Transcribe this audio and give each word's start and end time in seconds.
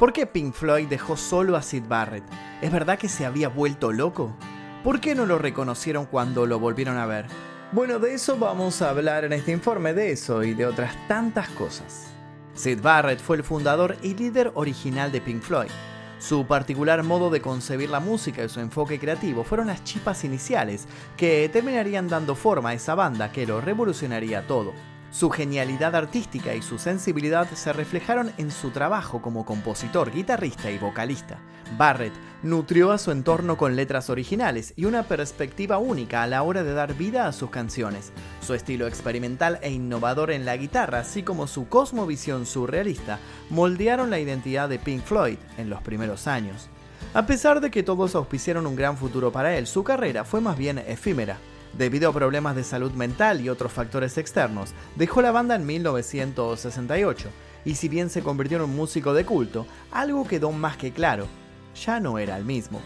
¿Por 0.00 0.14
qué 0.14 0.24
Pink 0.24 0.54
Floyd 0.54 0.88
dejó 0.88 1.14
solo 1.18 1.58
a 1.58 1.62
Sid 1.62 1.82
Barrett? 1.86 2.24
¿Es 2.62 2.72
verdad 2.72 2.98
que 2.98 3.10
se 3.10 3.26
había 3.26 3.50
vuelto 3.50 3.92
loco? 3.92 4.34
¿Por 4.82 4.98
qué 4.98 5.14
no 5.14 5.26
lo 5.26 5.36
reconocieron 5.36 6.06
cuando 6.06 6.46
lo 6.46 6.58
volvieron 6.58 6.96
a 6.96 7.04
ver? 7.04 7.26
Bueno, 7.72 7.98
de 7.98 8.14
eso 8.14 8.38
vamos 8.38 8.80
a 8.80 8.88
hablar 8.88 9.26
en 9.26 9.34
este 9.34 9.52
informe, 9.52 9.92
de 9.92 10.12
eso 10.12 10.42
y 10.42 10.54
de 10.54 10.64
otras 10.64 10.96
tantas 11.06 11.50
cosas. 11.50 12.14
Sid 12.54 12.80
Barrett 12.80 13.20
fue 13.20 13.36
el 13.36 13.44
fundador 13.44 13.94
y 14.00 14.14
líder 14.14 14.52
original 14.54 15.12
de 15.12 15.20
Pink 15.20 15.42
Floyd. 15.42 15.70
Su 16.18 16.46
particular 16.46 17.02
modo 17.02 17.28
de 17.28 17.42
concebir 17.42 17.90
la 17.90 18.00
música 18.00 18.42
y 18.42 18.48
su 18.48 18.60
enfoque 18.60 18.98
creativo 18.98 19.44
fueron 19.44 19.66
las 19.66 19.84
chispas 19.84 20.24
iniciales 20.24 20.88
que 21.18 21.50
terminarían 21.52 22.08
dando 22.08 22.34
forma 22.34 22.70
a 22.70 22.74
esa 22.74 22.94
banda 22.94 23.32
que 23.32 23.46
lo 23.46 23.60
revolucionaría 23.60 24.46
todo. 24.46 24.72
Su 25.10 25.28
genialidad 25.28 25.96
artística 25.96 26.54
y 26.54 26.62
su 26.62 26.78
sensibilidad 26.78 27.48
se 27.50 27.72
reflejaron 27.72 28.32
en 28.38 28.52
su 28.52 28.70
trabajo 28.70 29.20
como 29.20 29.44
compositor, 29.44 30.12
guitarrista 30.12 30.70
y 30.70 30.78
vocalista. 30.78 31.38
Barrett 31.76 32.12
nutrió 32.44 32.92
a 32.92 32.98
su 32.98 33.10
entorno 33.10 33.56
con 33.56 33.74
letras 33.74 34.08
originales 34.08 34.72
y 34.76 34.84
una 34.84 35.02
perspectiva 35.02 35.78
única 35.78 36.22
a 36.22 36.28
la 36.28 36.44
hora 36.44 36.62
de 36.62 36.72
dar 36.74 36.94
vida 36.94 37.26
a 37.26 37.32
sus 37.32 37.50
canciones. 37.50 38.12
Su 38.40 38.54
estilo 38.54 38.86
experimental 38.86 39.58
e 39.62 39.72
innovador 39.72 40.30
en 40.30 40.44
la 40.44 40.56
guitarra, 40.56 41.00
así 41.00 41.24
como 41.24 41.48
su 41.48 41.68
cosmovisión 41.68 42.46
surrealista, 42.46 43.18
moldearon 43.50 44.10
la 44.10 44.20
identidad 44.20 44.68
de 44.68 44.78
Pink 44.78 45.02
Floyd 45.02 45.38
en 45.58 45.70
los 45.70 45.82
primeros 45.82 46.28
años. 46.28 46.68
A 47.14 47.26
pesar 47.26 47.60
de 47.60 47.72
que 47.72 47.82
todos 47.82 48.14
auspiciaron 48.14 48.66
un 48.66 48.76
gran 48.76 48.96
futuro 48.96 49.32
para 49.32 49.56
él, 49.56 49.66
su 49.66 49.82
carrera 49.82 50.24
fue 50.24 50.40
más 50.40 50.56
bien 50.56 50.78
efímera. 50.78 51.38
Debido 51.76 52.10
a 52.10 52.12
problemas 52.12 52.56
de 52.56 52.64
salud 52.64 52.92
mental 52.92 53.40
y 53.40 53.48
otros 53.48 53.72
factores 53.72 54.18
externos, 54.18 54.70
dejó 54.96 55.22
la 55.22 55.30
banda 55.30 55.54
en 55.54 55.66
1968, 55.66 57.28
y 57.64 57.74
si 57.74 57.88
bien 57.88 58.10
se 58.10 58.22
convirtió 58.22 58.56
en 58.56 58.64
un 58.64 58.76
músico 58.76 59.14
de 59.14 59.24
culto, 59.24 59.66
algo 59.92 60.26
quedó 60.26 60.50
más 60.50 60.76
que 60.76 60.92
claro, 60.92 61.26
ya 61.74 62.00
no 62.00 62.18
era 62.18 62.36
el 62.36 62.44
mismo. 62.44 62.80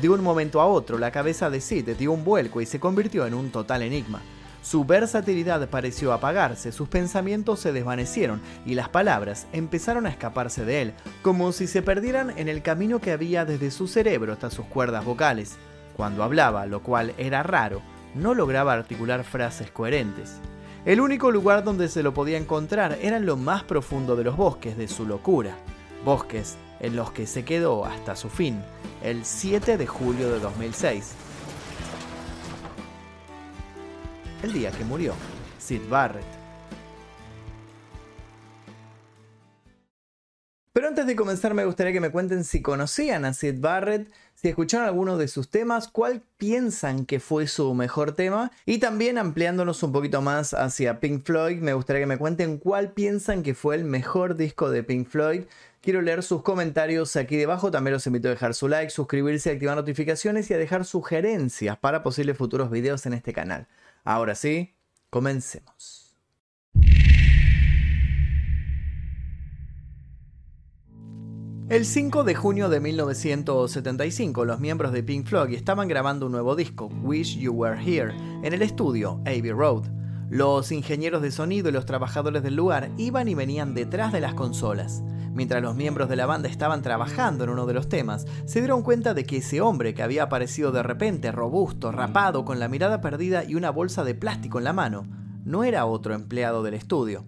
De 0.00 0.10
un 0.10 0.22
momento 0.22 0.60
a 0.60 0.66
otro, 0.66 0.98
la 0.98 1.10
cabeza 1.10 1.48
de 1.48 1.60
Sid 1.60 1.96
dio 1.96 2.12
un 2.12 2.24
vuelco 2.24 2.60
y 2.60 2.66
se 2.66 2.78
convirtió 2.78 3.26
en 3.26 3.34
un 3.34 3.50
total 3.50 3.82
enigma. 3.82 4.20
Su 4.62 4.84
versatilidad 4.84 5.68
pareció 5.70 6.12
apagarse, 6.12 6.72
sus 6.72 6.88
pensamientos 6.88 7.60
se 7.60 7.72
desvanecieron 7.72 8.42
y 8.66 8.74
las 8.74 8.88
palabras 8.88 9.46
empezaron 9.52 10.06
a 10.06 10.10
escaparse 10.10 10.64
de 10.64 10.82
él, 10.82 10.94
como 11.22 11.52
si 11.52 11.66
se 11.66 11.82
perdieran 11.82 12.36
en 12.36 12.48
el 12.48 12.62
camino 12.62 13.00
que 13.00 13.12
había 13.12 13.44
desde 13.44 13.70
su 13.70 13.86
cerebro 13.86 14.32
hasta 14.32 14.50
sus 14.50 14.66
cuerdas 14.66 15.04
vocales. 15.04 15.56
Cuando 15.96 16.24
hablaba, 16.24 16.66
lo 16.66 16.82
cual 16.82 17.14
era 17.16 17.42
raro, 17.42 17.80
no 18.16 18.34
lograba 18.34 18.72
articular 18.72 19.24
frases 19.24 19.70
coherentes. 19.70 20.40
El 20.84 21.00
único 21.00 21.30
lugar 21.30 21.64
donde 21.64 21.88
se 21.88 22.02
lo 22.02 22.14
podía 22.14 22.38
encontrar 22.38 22.98
era 23.02 23.16
en 23.16 23.26
lo 23.26 23.36
más 23.36 23.64
profundo 23.64 24.16
de 24.16 24.24
los 24.24 24.36
bosques 24.36 24.76
de 24.76 24.88
su 24.88 25.04
locura, 25.06 25.56
bosques 26.04 26.56
en 26.80 26.96
los 26.96 27.10
que 27.12 27.26
se 27.26 27.44
quedó 27.44 27.84
hasta 27.84 28.16
su 28.16 28.28
fin, 28.28 28.62
el 29.02 29.24
7 29.24 29.76
de 29.76 29.86
julio 29.86 30.30
de 30.30 30.40
2006. 30.40 31.14
El 34.42 34.52
día 34.52 34.70
que 34.70 34.84
murió, 34.84 35.14
Sid 35.58 35.82
Barrett. 35.88 36.45
Antes 40.96 41.08
de 41.08 41.16
comenzar 41.16 41.52
me 41.52 41.66
gustaría 41.66 41.92
que 41.92 42.00
me 42.00 42.08
cuenten 42.08 42.42
si 42.42 42.62
conocían 42.62 43.26
a 43.26 43.34
Sid 43.34 43.60
Barrett, 43.60 44.10
si 44.34 44.48
escucharon 44.48 44.86
alguno 44.86 45.18
de 45.18 45.28
sus 45.28 45.50
temas, 45.50 45.88
cuál 45.88 46.22
piensan 46.38 47.04
que 47.04 47.20
fue 47.20 47.48
su 47.48 47.74
mejor 47.74 48.12
tema 48.12 48.50
y 48.64 48.78
también 48.78 49.18
ampliándonos 49.18 49.82
un 49.82 49.92
poquito 49.92 50.22
más 50.22 50.54
hacia 50.54 50.98
Pink 50.98 51.22
Floyd, 51.26 51.58
me 51.58 51.74
gustaría 51.74 52.00
que 52.00 52.06
me 52.06 52.16
cuenten 52.16 52.56
cuál 52.56 52.92
piensan 52.92 53.42
que 53.42 53.54
fue 53.54 53.74
el 53.74 53.84
mejor 53.84 54.36
disco 54.36 54.70
de 54.70 54.84
Pink 54.84 55.06
Floyd. 55.06 55.42
Quiero 55.82 56.00
leer 56.00 56.22
sus 56.22 56.40
comentarios 56.40 57.14
aquí 57.16 57.36
debajo, 57.36 57.70
también 57.70 57.92
los 57.92 58.06
invito 58.06 58.28
a 58.28 58.30
dejar 58.30 58.54
su 58.54 58.66
like, 58.66 58.88
suscribirse, 58.88 59.50
activar 59.50 59.76
notificaciones 59.76 60.50
y 60.50 60.54
a 60.54 60.58
dejar 60.58 60.86
sugerencias 60.86 61.76
para 61.76 62.02
posibles 62.02 62.38
futuros 62.38 62.70
videos 62.70 63.04
en 63.04 63.12
este 63.12 63.34
canal. 63.34 63.66
Ahora 64.02 64.34
sí, 64.34 64.74
comencemos. 65.10 66.05
El 71.68 71.84
5 71.84 72.22
de 72.22 72.36
junio 72.36 72.68
de 72.68 72.78
1975, 72.78 74.44
los 74.44 74.60
miembros 74.60 74.92
de 74.92 75.02
Pink 75.02 75.26
Floyd 75.26 75.52
estaban 75.52 75.88
grabando 75.88 76.26
un 76.26 76.32
nuevo 76.32 76.54
disco, 76.54 76.86
Wish 77.02 77.38
You 77.40 77.52
Were 77.52 77.76
Here, 77.82 78.14
en 78.44 78.52
el 78.52 78.62
estudio 78.62 79.20
Abbey 79.22 79.50
Road. 79.50 79.82
Los 80.30 80.70
ingenieros 80.70 81.22
de 81.22 81.32
sonido 81.32 81.68
y 81.68 81.72
los 81.72 81.84
trabajadores 81.84 82.44
del 82.44 82.54
lugar 82.54 82.92
iban 82.98 83.26
y 83.26 83.34
venían 83.34 83.74
detrás 83.74 84.12
de 84.12 84.20
las 84.20 84.34
consolas. 84.34 85.02
Mientras 85.32 85.60
los 85.60 85.74
miembros 85.74 86.08
de 86.08 86.14
la 86.14 86.26
banda 86.26 86.48
estaban 86.48 86.82
trabajando 86.82 87.42
en 87.42 87.50
uno 87.50 87.66
de 87.66 87.74
los 87.74 87.88
temas, 87.88 88.26
se 88.44 88.60
dieron 88.60 88.84
cuenta 88.84 89.12
de 89.12 89.26
que 89.26 89.38
ese 89.38 89.60
hombre 89.60 89.92
que 89.92 90.04
había 90.04 90.22
aparecido 90.22 90.70
de 90.70 90.84
repente, 90.84 91.32
robusto, 91.32 91.90
rapado, 91.90 92.44
con 92.44 92.60
la 92.60 92.68
mirada 92.68 93.00
perdida 93.00 93.42
y 93.42 93.56
una 93.56 93.70
bolsa 93.70 94.04
de 94.04 94.14
plástico 94.14 94.58
en 94.58 94.64
la 94.64 94.72
mano, 94.72 95.08
no 95.44 95.64
era 95.64 95.84
otro 95.84 96.14
empleado 96.14 96.62
del 96.62 96.74
estudio. 96.74 97.24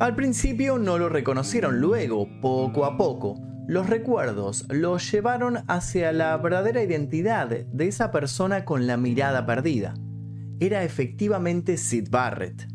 Al 0.00 0.16
principio 0.16 0.78
no 0.78 0.98
lo 0.98 1.08
reconocieron, 1.08 1.80
luego, 1.80 2.28
poco 2.40 2.84
a 2.84 2.96
poco, 2.96 3.36
los 3.68 3.86
recuerdos 3.86 4.64
los 4.70 5.12
llevaron 5.12 5.58
hacia 5.68 6.10
la 6.10 6.34
verdadera 6.38 6.82
identidad 6.82 7.48
de 7.48 7.86
esa 7.86 8.10
persona 8.10 8.64
con 8.64 8.86
la 8.86 8.96
mirada 8.96 9.44
perdida. 9.44 9.92
Era 10.58 10.84
efectivamente 10.84 11.76
Sid 11.76 12.08
Barrett. 12.10 12.66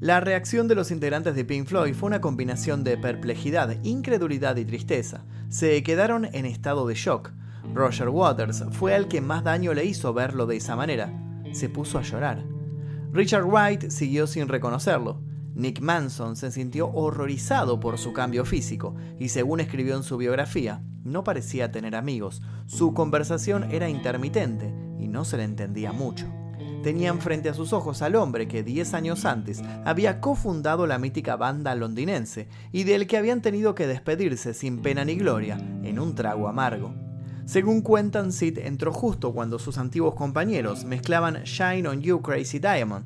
La 0.00 0.18
reacción 0.18 0.66
de 0.66 0.74
los 0.74 0.90
integrantes 0.90 1.36
de 1.36 1.44
Pink 1.44 1.68
Floyd 1.68 1.94
fue 1.94 2.08
una 2.08 2.20
combinación 2.20 2.82
de 2.82 2.98
perplejidad, 2.98 3.76
incredulidad 3.84 4.56
y 4.56 4.64
tristeza. 4.64 5.24
Se 5.50 5.80
quedaron 5.84 6.24
en 6.24 6.46
estado 6.46 6.84
de 6.88 6.94
shock. 6.94 7.30
Roger 7.72 8.08
Waters 8.08 8.64
fue 8.72 8.96
el 8.96 9.06
que 9.06 9.20
más 9.20 9.44
daño 9.44 9.72
le 9.72 9.84
hizo 9.84 10.12
verlo 10.12 10.46
de 10.46 10.56
esa 10.56 10.74
manera. 10.74 11.12
Se 11.52 11.68
puso 11.68 11.96
a 11.96 12.02
llorar. 12.02 12.44
Richard 13.12 13.44
Wright 13.44 13.88
siguió 13.90 14.26
sin 14.26 14.48
reconocerlo. 14.48 15.22
Nick 15.54 15.80
Manson 15.80 16.36
se 16.36 16.50
sintió 16.50 16.90
horrorizado 16.90 17.80
por 17.80 17.98
su 17.98 18.12
cambio 18.12 18.44
físico 18.44 18.94
y 19.18 19.28
según 19.28 19.60
escribió 19.60 19.96
en 19.96 20.02
su 20.02 20.16
biografía, 20.16 20.82
no 21.04 21.24
parecía 21.24 21.72
tener 21.72 21.96
amigos, 21.96 22.42
su 22.66 22.94
conversación 22.94 23.70
era 23.72 23.88
intermitente 23.88 24.72
y 24.98 25.08
no 25.08 25.24
se 25.24 25.36
le 25.36 25.44
entendía 25.44 25.92
mucho. 25.92 26.26
Tenían 26.82 27.20
frente 27.20 27.50
a 27.50 27.54
sus 27.54 27.72
ojos 27.74 28.00
al 28.00 28.16
hombre 28.16 28.48
que 28.48 28.62
10 28.62 28.94
años 28.94 29.24
antes 29.26 29.62
había 29.84 30.20
cofundado 30.20 30.86
la 30.86 30.98
mítica 30.98 31.36
banda 31.36 31.74
londinense 31.74 32.48
y 32.72 32.84
del 32.84 33.06
que 33.06 33.18
habían 33.18 33.42
tenido 33.42 33.74
que 33.74 33.86
despedirse 33.86 34.54
sin 34.54 34.80
pena 34.80 35.04
ni 35.04 35.16
gloria 35.16 35.58
en 35.82 35.98
un 35.98 36.14
trago 36.14 36.48
amargo. 36.48 36.94
Según 37.44 37.82
cuentan, 37.82 38.32
Sid 38.32 38.58
entró 38.58 38.92
justo 38.92 39.32
cuando 39.34 39.58
sus 39.58 39.76
antiguos 39.76 40.14
compañeros 40.14 40.84
mezclaban 40.84 41.42
Shine 41.44 41.88
on 41.88 42.00
You 42.00 42.22
Crazy 42.22 42.60
Diamond. 42.60 43.04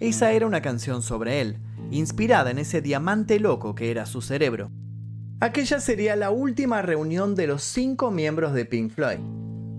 Esa 0.00 0.32
era 0.32 0.46
una 0.46 0.62
canción 0.62 1.02
sobre 1.02 1.40
él, 1.40 1.58
inspirada 1.90 2.50
en 2.50 2.58
ese 2.58 2.80
diamante 2.80 3.40
loco 3.40 3.74
que 3.74 3.90
era 3.90 4.06
su 4.06 4.22
cerebro. 4.22 4.70
Aquella 5.40 5.80
sería 5.80 6.14
la 6.14 6.30
última 6.30 6.82
reunión 6.82 7.34
de 7.34 7.48
los 7.48 7.62
cinco 7.62 8.10
miembros 8.10 8.54
de 8.54 8.64
Pink 8.64 8.92
Floyd. 8.92 9.18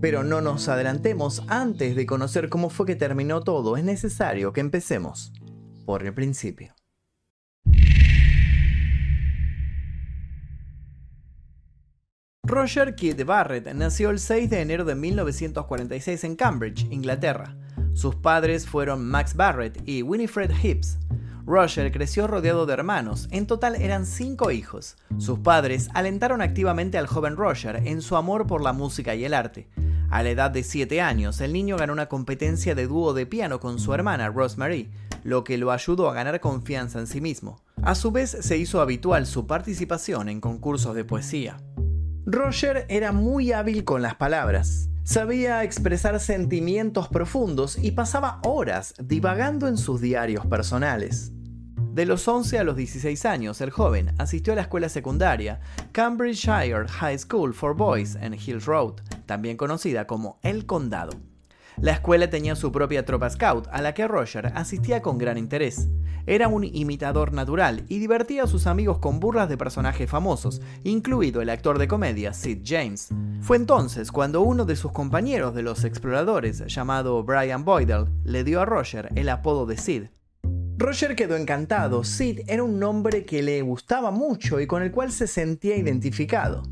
Pero 0.02 0.24
no 0.24 0.42
nos 0.42 0.68
adelantemos 0.68 1.44
antes 1.47 1.96
de 1.96 2.06
conocer 2.06 2.50
cómo 2.50 2.69
fue 2.69 2.86
que 2.86 2.97
terminó 2.97 3.42
todo, 3.42 3.78
es 3.78 3.86
necesario 3.86 4.52
que 4.52 4.59
empecemos 4.59 5.31
por 5.86 6.06
el 6.06 6.13
principio. 6.13 6.74
Roger 12.46 12.96
Kid 12.96 13.24
Barrett 13.25 13.74
nació 13.74 14.09
el 14.09 14.19
6 14.19 14.50
de 14.50 14.59
enero 14.59 14.84
de 14.84 14.96
1946 14.96 16.25
en 16.25 16.36
Cambridge, 16.36 16.86
Inglaterra. 16.92 17.56
Sus 17.94 18.16
padres 18.16 18.68
fueron 18.68 19.08
Max 19.08 19.34
Barrett 19.34 19.81
y 19.86 20.02
Winifred 20.02 20.52
Hibbs. 20.62 20.97
Roger 21.46 21.92
creció 21.92 22.26
rodeado 22.26 22.66
de 22.66 22.74
hermanos, 22.74 23.28
en 23.31 23.48
total 23.48 23.76
eran 23.76 24.06
cinco 24.06 24.52
hijos. 24.52 24.96
Sus 25.18 25.40
padres 25.40 25.90
alentaron 25.94 26.42
activamente 26.42 26.98
al 26.98 27.07
joven 27.07 27.36
Roger 27.36 27.81
en 27.86 28.01
su 28.01 28.16
amor 28.16 28.48
por 28.48 28.62
la 28.62 28.72
música 28.72 29.13
y 29.13 29.25
el 29.25 29.34
arte. 29.34 29.68
A 30.10 30.24
la 30.24 30.30
edad 30.30 30.51
de 30.51 30.63
7 30.63 31.01
años, 31.01 31.42
el 31.42 31.51
niño 31.54 31.75
ganó 31.75 31.92
una 31.92 32.06
competencia 32.07 32.75
de 32.75 32.88
dúo 32.88 33.13
de 33.13 33.25
piano 33.25 33.60
con 33.60 33.80
su 33.80 33.94
hermana 33.94 34.30
Rosemary, 34.30 34.90
lo 35.24 35.44
que 35.44 35.57
lo 35.57 35.72
ayudó 35.72 36.10
a 36.10 36.13
ganar 36.13 36.40
confianza 36.40 37.00
en 37.00 37.07
sí 37.07 37.19
mismo. 37.19 37.60
A 37.81 37.95
su 37.95 38.12
vez, 38.12 38.30
se 38.30 38.57
hizo 38.57 38.80
habitual 38.80 39.25
su 39.25 39.48
participación 39.48 40.30
en 40.30 40.40
concursos 40.40 40.95
de 40.95 41.04
poesía. 41.04 41.57
Roger 42.25 42.86
era 42.90 43.12
muy 43.12 43.51
hábil 43.51 43.84
con 43.84 44.01
las 44.01 44.16
palabras. 44.16 44.90
Sabía 45.06 45.64
expresar 45.64 46.18
sentimientos 46.22 47.10
profundos 47.10 47.78
y 47.78 47.92
pasaba 47.92 48.40
horas 48.46 48.94
divagando 49.04 49.68
en 49.68 49.78
sus 49.78 50.00
diarios 50.00 50.46
personales. 50.46 51.34
De 51.94 52.06
los 52.06 52.26
11 52.26 52.58
a 52.58 52.64
los 52.64 52.78
16 52.78 53.26
años, 53.26 53.60
el 53.60 53.70
joven 53.70 54.16
asistió 54.18 54.54
a 54.54 54.56
la 54.56 54.62
escuela 54.62 54.88
secundaria 54.88 55.60
Cambridgeshire 55.92 56.88
High 56.88 57.20
School 57.20 57.54
for 57.54 57.76
Boys 57.76 58.16
en 58.16 58.34
Hill 58.34 58.62
Road, 58.62 59.02
también 59.26 59.58
conocida 59.58 60.08
como 60.08 60.40
El 60.42 60.66
Condado. 60.66 61.12
La 61.81 61.94
escuela 61.94 62.30
tenía 62.30 62.56
su 62.56 62.72
propia 62.72 63.06
tropa 63.06 63.30
scout, 63.30 63.68
a 63.72 63.81
la 63.81 63.94
que 63.94 64.08
Roger 64.08 64.48
asistía 64.56 65.02
con 65.02 65.18
gran 65.18 65.38
interés. 65.38 65.90
Era 66.25 66.48
un 66.48 66.64
imitador 66.64 67.34
natural 67.34 67.84
y 67.90 68.00
divertía 68.00 68.44
a 68.44 68.48
sus 68.48 68.66
amigos 68.66 69.00
con 69.00 69.20
burlas 69.20 69.50
de 69.50 69.58
personajes 69.58 70.10
famosos, 70.10 70.62
incluido 70.84 71.42
el 71.42 71.50
actor 71.50 71.80
de 71.80 71.88
comedia 71.88 72.34
Sid 72.34 72.60
James. 72.64 73.10
Fue 73.42 73.58
entonces 73.58 74.12
cuando 74.12 74.42
uno 74.42 74.64
de 74.64 74.78
sus 74.78 74.94
compañeros 74.94 75.54
de 75.54 75.64
los 75.64 75.84
exploradores, 75.84 76.64
llamado 76.68 77.24
Brian 77.24 77.66
Boydell, 77.66 78.08
le 78.24 78.44
dio 78.44 78.62
a 78.62 78.66
Roger 78.66 79.10
el 79.16 79.28
apodo 79.28 79.66
de 79.66 79.78
Sid. 79.78 80.04
Roger 80.78 81.16
quedó 81.16 81.36
encantado. 81.36 82.04
Sid 82.04 82.42
era 82.48 82.64
un 82.64 82.80
nombre 82.80 83.26
que 83.26 83.42
le 83.42 83.62
gustaba 83.62 84.12
mucho 84.12 84.60
y 84.60 84.68
con 84.68 84.81
el 84.81 84.92
cual 84.92 85.12
se 85.12 85.28
sentía 85.28 85.76
identificado. 85.76 86.64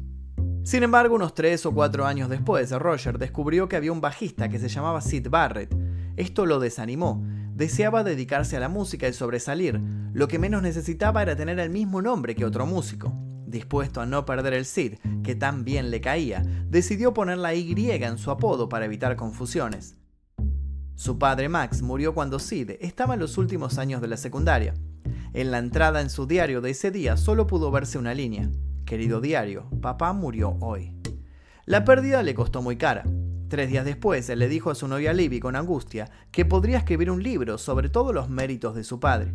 Sin 0.64 0.84
embargo, 0.84 1.16
unos 1.16 1.34
3 1.34 1.66
o 1.66 1.74
4 1.74 2.06
años 2.06 2.30
después, 2.30 2.72
Roger 2.72 3.18
descubrió 3.18 3.68
que 3.68 3.76
había 3.76 3.92
un 3.92 4.00
bajista 4.00 4.48
que 4.48 4.60
se 4.60 4.70
llamaba 4.70 5.02
Sid 5.02 5.28
Barrett. 5.30 5.76
Esto 6.18 6.46
lo 6.46 6.60
desanimó. 6.60 7.26
Deseaba 7.56 8.04
dedicarse 8.04 8.58
a 8.58 8.60
la 8.60 8.70
música 8.70 9.08
y 9.08 9.14
sobresalir. 9.14 9.82
Lo 10.14 10.28
que 10.28 10.38
menos 10.38 10.62
necesitaba 10.62 11.24
era 11.24 11.36
tener 11.36 11.60
el 11.60 11.72
mismo 11.72 12.02
nombre 12.02 12.36
que 12.36 12.46
otro 12.46 12.68
músico. 12.68 13.12
Dispuesto 13.48 14.02
a 14.02 14.06
no 14.06 14.24
perder 14.24 14.54
el 14.54 14.66
Sid, 14.66 15.00
que 15.24 15.36
tan 15.36 15.66
bien 15.66 15.90
le 15.90 16.00
caía, 16.00 16.44
decidió 16.70 17.14
poner 17.14 17.40
la 17.40 17.56
Y 17.56 17.74
en 17.92 18.18
su 18.20 18.30
apodo 18.30 18.70
para 18.70 18.86
evitar 18.86 19.16
confusiones. 19.16 19.98
Su 20.94 21.18
padre 21.18 21.50
Max 21.50 21.82
murió 21.82 22.14
cuando 22.14 22.38
Sid 22.38 22.72
estaba 22.80 23.16
en 23.16 23.20
los 23.20 23.40
últimos 23.40 23.80
años 23.80 24.00
de 24.00 24.08
la 24.08 24.18
secundaria. 24.18 24.76
En 25.34 25.50
la 25.50 25.58
entrada 25.58 26.02
en 26.02 26.12
su 26.12 26.28
diario 26.28 26.62
de 26.62 26.70
ese 26.70 26.92
día 26.92 27.18
solo 27.18 27.48
pudo 27.48 27.72
verse 27.72 27.98
una 27.98 28.14
línea. 28.14 28.50
Querido 28.92 29.22
diario, 29.22 29.70
papá 29.82 30.12
murió 30.12 30.58
hoy. 30.60 30.94
La 31.64 31.86
pérdida 31.86 32.24
le 32.24 32.36
costó 32.36 32.62
muy 32.62 32.76
cara. 32.76 33.06
Tres 33.48 33.70
días 33.70 33.86
después, 33.86 34.30
él 34.30 34.40
le 34.40 34.50
dijo 34.50 34.70
a 34.70 34.76
su 34.76 34.86
novia 34.90 35.14
Libby 35.14 35.40
con 35.40 35.56
angustia 35.56 36.12
que 36.30 36.44
podría 36.44 36.80
escribir 36.80 37.10
un 37.10 37.24
libro 37.24 37.58
sobre 37.58 37.88
todos 37.88 38.14
los 38.14 38.30
méritos 38.30 38.76
de 38.76 38.84
su 38.84 39.00
padre. 39.00 39.34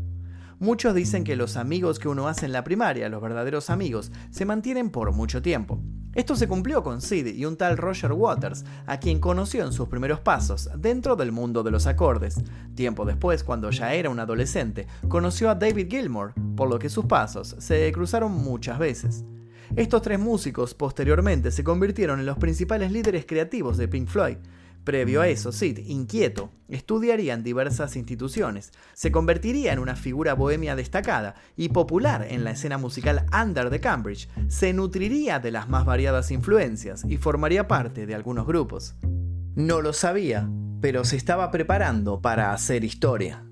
Muchos 0.59 0.95
dicen 0.95 1.25
que 1.25 1.37
los 1.37 1.57
amigos 1.57 1.99
que 1.99 2.09
uno 2.09 2.29
hace 2.29 2.45
en 2.45 2.53
la 2.53 2.65
primaria, 2.65 3.09
los 3.09 3.23
verdaderos 3.23 3.71
amigos, 3.71 4.13
se 4.29 4.45
mantienen 4.45 4.91
por 4.91 5.13
mucho 5.13 5.41
tiempo. 5.41 5.81
Esto 6.13 6.37
se 6.37 6.49
cumplió 6.49 6.83
con 6.83 7.01
Sid 7.01 7.27
y 7.29 7.47
un 7.47 7.57
tal 7.57 7.79
Roger 7.79 8.13
Waters, 8.13 8.67
a 8.85 9.01
quien 9.01 9.21
conoció 9.21 9.65
en 9.65 9.73
sus 9.73 9.89
primeros 9.89 10.21
pasos 10.21 10.69
dentro 10.77 11.17
del 11.17 11.33
mundo 11.33 11.63
de 11.63 11.71
los 11.71 11.87
acordes. 11.87 12.43
Tiempo 12.75 13.07
después, 13.07 13.43
cuando 13.43 13.71
ya 13.71 13.95
era 13.95 14.11
un 14.11 14.21
adolescente, 14.21 14.87
conoció 15.09 15.49
a 15.49 15.55
David 15.55 15.89
Gilmour, 15.89 16.35
por 16.55 16.69
lo 16.69 16.79
que 16.79 16.91
sus 16.91 17.07
pasos 17.07 17.57
se 17.59 17.91
cruzaron 17.91 18.33
muchas 18.33 18.79
veces. 18.79 19.25
Estos 19.75 20.03
tres 20.03 20.19
músicos 20.19 20.75
posteriormente 20.75 21.51
se 21.51 21.65
convirtieron 21.65 22.21
en 22.21 22.27
los 22.27 22.39
principales 22.39 22.93
líderes 22.93 23.27
creativos 23.27 23.77
de 23.77 23.89
Pink 23.89 24.09
Floyd, 24.09 24.37
Previo 24.87 25.21
a 25.21 25.27
eso, 25.27 25.51
Sid, 25.51 25.79
inquieto, 25.79 26.53
estudiaría 26.69 27.35
en 27.35 27.43
diversas 27.43 27.97
instituciones, 27.97 28.71
se 28.93 29.11
convertiría 29.11 29.73
en 29.73 29.81
una 29.81 29.97
figura 29.97 30.35
bohemia 30.35 30.77
destacada 30.77 31.35
y 31.57 31.71
popular 31.71 32.25
en 32.31 32.45
la 32.45 32.53
escena 32.53 32.79
musical 32.79 33.27
under 33.33 33.69
de 33.69 33.81
Cambridge, 33.81 34.29
se 34.47 34.73
nutriría 34.73 35.41
de 35.41 35.51
las 35.51 35.69
más 35.69 35.85
variadas 35.85 36.31
influencias 36.31 37.05
y 37.09 37.17
formaría 37.17 37.67
parte 37.67 38.07
de 38.07 38.15
algunos 38.15 38.47
grupos. 38.47 38.95
No 39.57 39.83
lo 39.83 39.93
sabía, 39.93 40.49
pero 40.81 41.05
se 41.05 41.17
estaba 41.17 41.51
preparando 41.51 42.23
para 42.23 42.53
hacer 42.53 42.85
historia. 42.85 43.46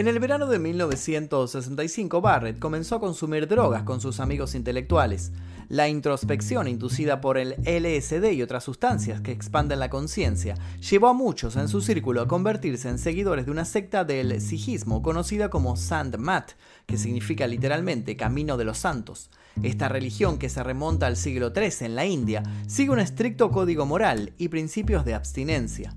En 0.00 0.08
el 0.08 0.18
verano 0.18 0.46
de 0.46 0.58
1965, 0.58 2.22
Barrett 2.22 2.58
comenzó 2.58 2.94
a 2.94 3.00
consumir 3.00 3.46
drogas 3.46 3.82
con 3.82 4.00
sus 4.00 4.18
amigos 4.18 4.54
intelectuales. 4.54 5.30
La 5.68 5.90
introspección 5.90 6.68
inducida 6.68 7.20
por 7.20 7.36
el 7.36 7.56
LSD 7.66 8.32
y 8.32 8.40
otras 8.40 8.64
sustancias 8.64 9.20
que 9.20 9.30
expanden 9.30 9.78
la 9.78 9.90
conciencia 9.90 10.54
llevó 10.78 11.08
a 11.08 11.12
muchos 11.12 11.56
en 11.56 11.68
su 11.68 11.82
círculo 11.82 12.22
a 12.22 12.28
convertirse 12.28 12.88
en 12.88 12.98
seguidores 12.98 13.44
de 13.44 13.50
una 13.50 13.66
secta 13.66 14.04
del 14.04 14.40
sijismo 14.40 15.02
conocida 15.02 15.50
como 15.50 15.76
Sant 15.76 16.16
Mat, 16.16 16.52
que 16.86 16.96
significa 16.96 17.46
literalmente 17.46 18.16
Camino 18.16 18.56
de 18.56 18.64
los 18.64 18.78
Santos. 18.78 19.28
Esta 19.62 19.90
religión, 19.90 20.38
que 20.38 20.48
se 20.48 20.62
remonta 20.62 21.08
al 21.08 21.18
siglo 21.18 21.52
XIII 21.54 21.88
en 21.88 21.94
la 21.94 22.06
India, 22.06 22.42
sigue 22.66 22.88
un 22.88 23.00
estricto 23.00 23.50
código 23.50 23.84
moral 23.84 24.32
y 24.38 24.48
principios 24.48 25.04
de 25.04 25.12
abstinencia. 25.12 25.94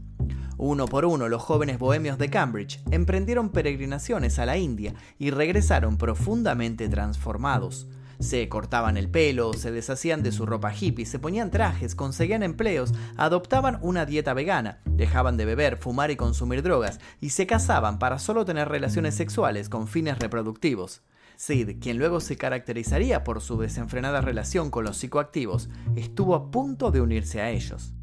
Uno 0.57 0.85
por 0.85 1.05
uno, 1.05 1.29
los 1.29 1.41
jóvenes 1.41 1.79
bohemios 1.79 2.17
de 2.17 2.29
Cambridge 2.29 2.79
emprendieron 2.91 3.49
peregrinaciones 3.49 4.39
a 4.39 4.45
la 4.45 4.57
India 4.57 4.93
y 5.17 5.31
regresaron 5.31 5.97
profundamente 5.97 6.87
transformados. 6.89 7.87
Se 8.19 8.47
cortaban 8.47 8.95
el 8.95 9.09
pelo, 9.09 9.53
se 9.53 9.71
deshacían 9.71 10.23
de 10.23 10.31
su 10.31 10.45
ropa 10.45 10.73
hippie, 10.73 11.05
se 11.05 11.19
ponían 11.19 11.51
trajes, 11.51 11.95
conseguían 11.95 12.43
empleos, 12.43 12.93
adoptaban 13.17 13.79
una 13.81 14.05
dieta 14.05 14.33
vegana, 14.33 14.79
dejaban 14.85 15.35
de 15.35 15.45
beber, 15.45 15.77
fumar 15.77 16.11
y 16.11 16.15
consumir 16.15 16.61
drogas, 16.61 16.99
y 17.19 17.31
se 17.31 17.47
casaban 17.47 17.99
para 17.99 18.19
solo 18.19 18.45
tener 18.45 18.69
relaciones 18.69 19.15
sexuales 19.15 19.67
con 19.67 19.87
fines 19.87 20.19
reproductivos. 20.19 21.01
Sid, 21.35 21.79
quien 21.81 21.97
luego 21.97 22.19
se 22.21 22.37
caracterizaría 22.37 23.23
por 23.23 23.41
su 23.41 23.57
desenfrenada 23.57 24.21
relación 24.21 24.69
con 24.69 24.85
los 24.85 24.97
psicoactivos, 24.97 25.67
estuvo 25.95 26.35
a 26.35 26.51
punto 26.51 26.91
de 26.91 27.01
unirse 27.01 27.41
a 27.41 27.49
ellos. 27.49 27.93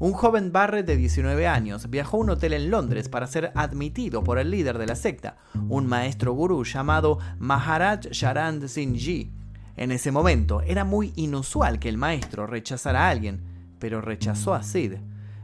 Un 0.00 0.12
joven 0.12 0.52
Barrett 0.52 0.86
de 0.86 0.96
19 0.96 1.48
años 1.48 1.90
viajó 1.90 2.18
a 2.18 2.20
un 2.20 2.30
hotel 2.30 2.52
en 2.52 2.70
Londres 2.70 3.08
para 3.08 3.26
ser 3.26 3.50
admitido 3.56 4.22
por 4.22 4.38
el 4.38 4.48
líder 4.48 4.78
de 4.78 4.86
la 4.86 4.94
secta, 4.94 5.38
un 5.68 5.88
maestro 5.88 6.32
gurú 6.34 6.62
llamado 6.62 7.18
Maharaj 7.40 8.06
Sharand 8.12 8.68
Singh. 8.68 9.32
En 9.76 9.90
ese 9.90 10.12
momento 10.12 10.60
era 10.62 10.84
muy 10.84 11.12
inusual 11.16 11.80
que 11.80 11.88
el 11.88 11.98
maestro 11.98 12.46
rechazara 12.46 13.06
a 13.06 13.10
alguien, 13.10 13.42
pero 13.80 14.00
rechazó 14.00 14.54
a 14.54 14.62
Sid. 14.62 14.94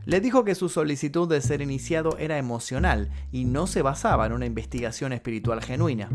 Le 0.05 0.21
dijo 0.21 0.45
que 0.45 0.55
su 0.55 0.69
solicitud 0.69 1.29
de 1.29 1.41
ser 1.41 1.61
iniciado 1.61 2.17
era 2.19 2.39
emocional 2.39 3.11
y 3.33 3.47
no 3.47 3.67
se 3.67 3.83
basaba 3.83 4.25
en 4.25 4.35
una 4.35 4.47
investigación 4.47 5.13
espiritual 5.13 5.63
genuina. 5.63 6.11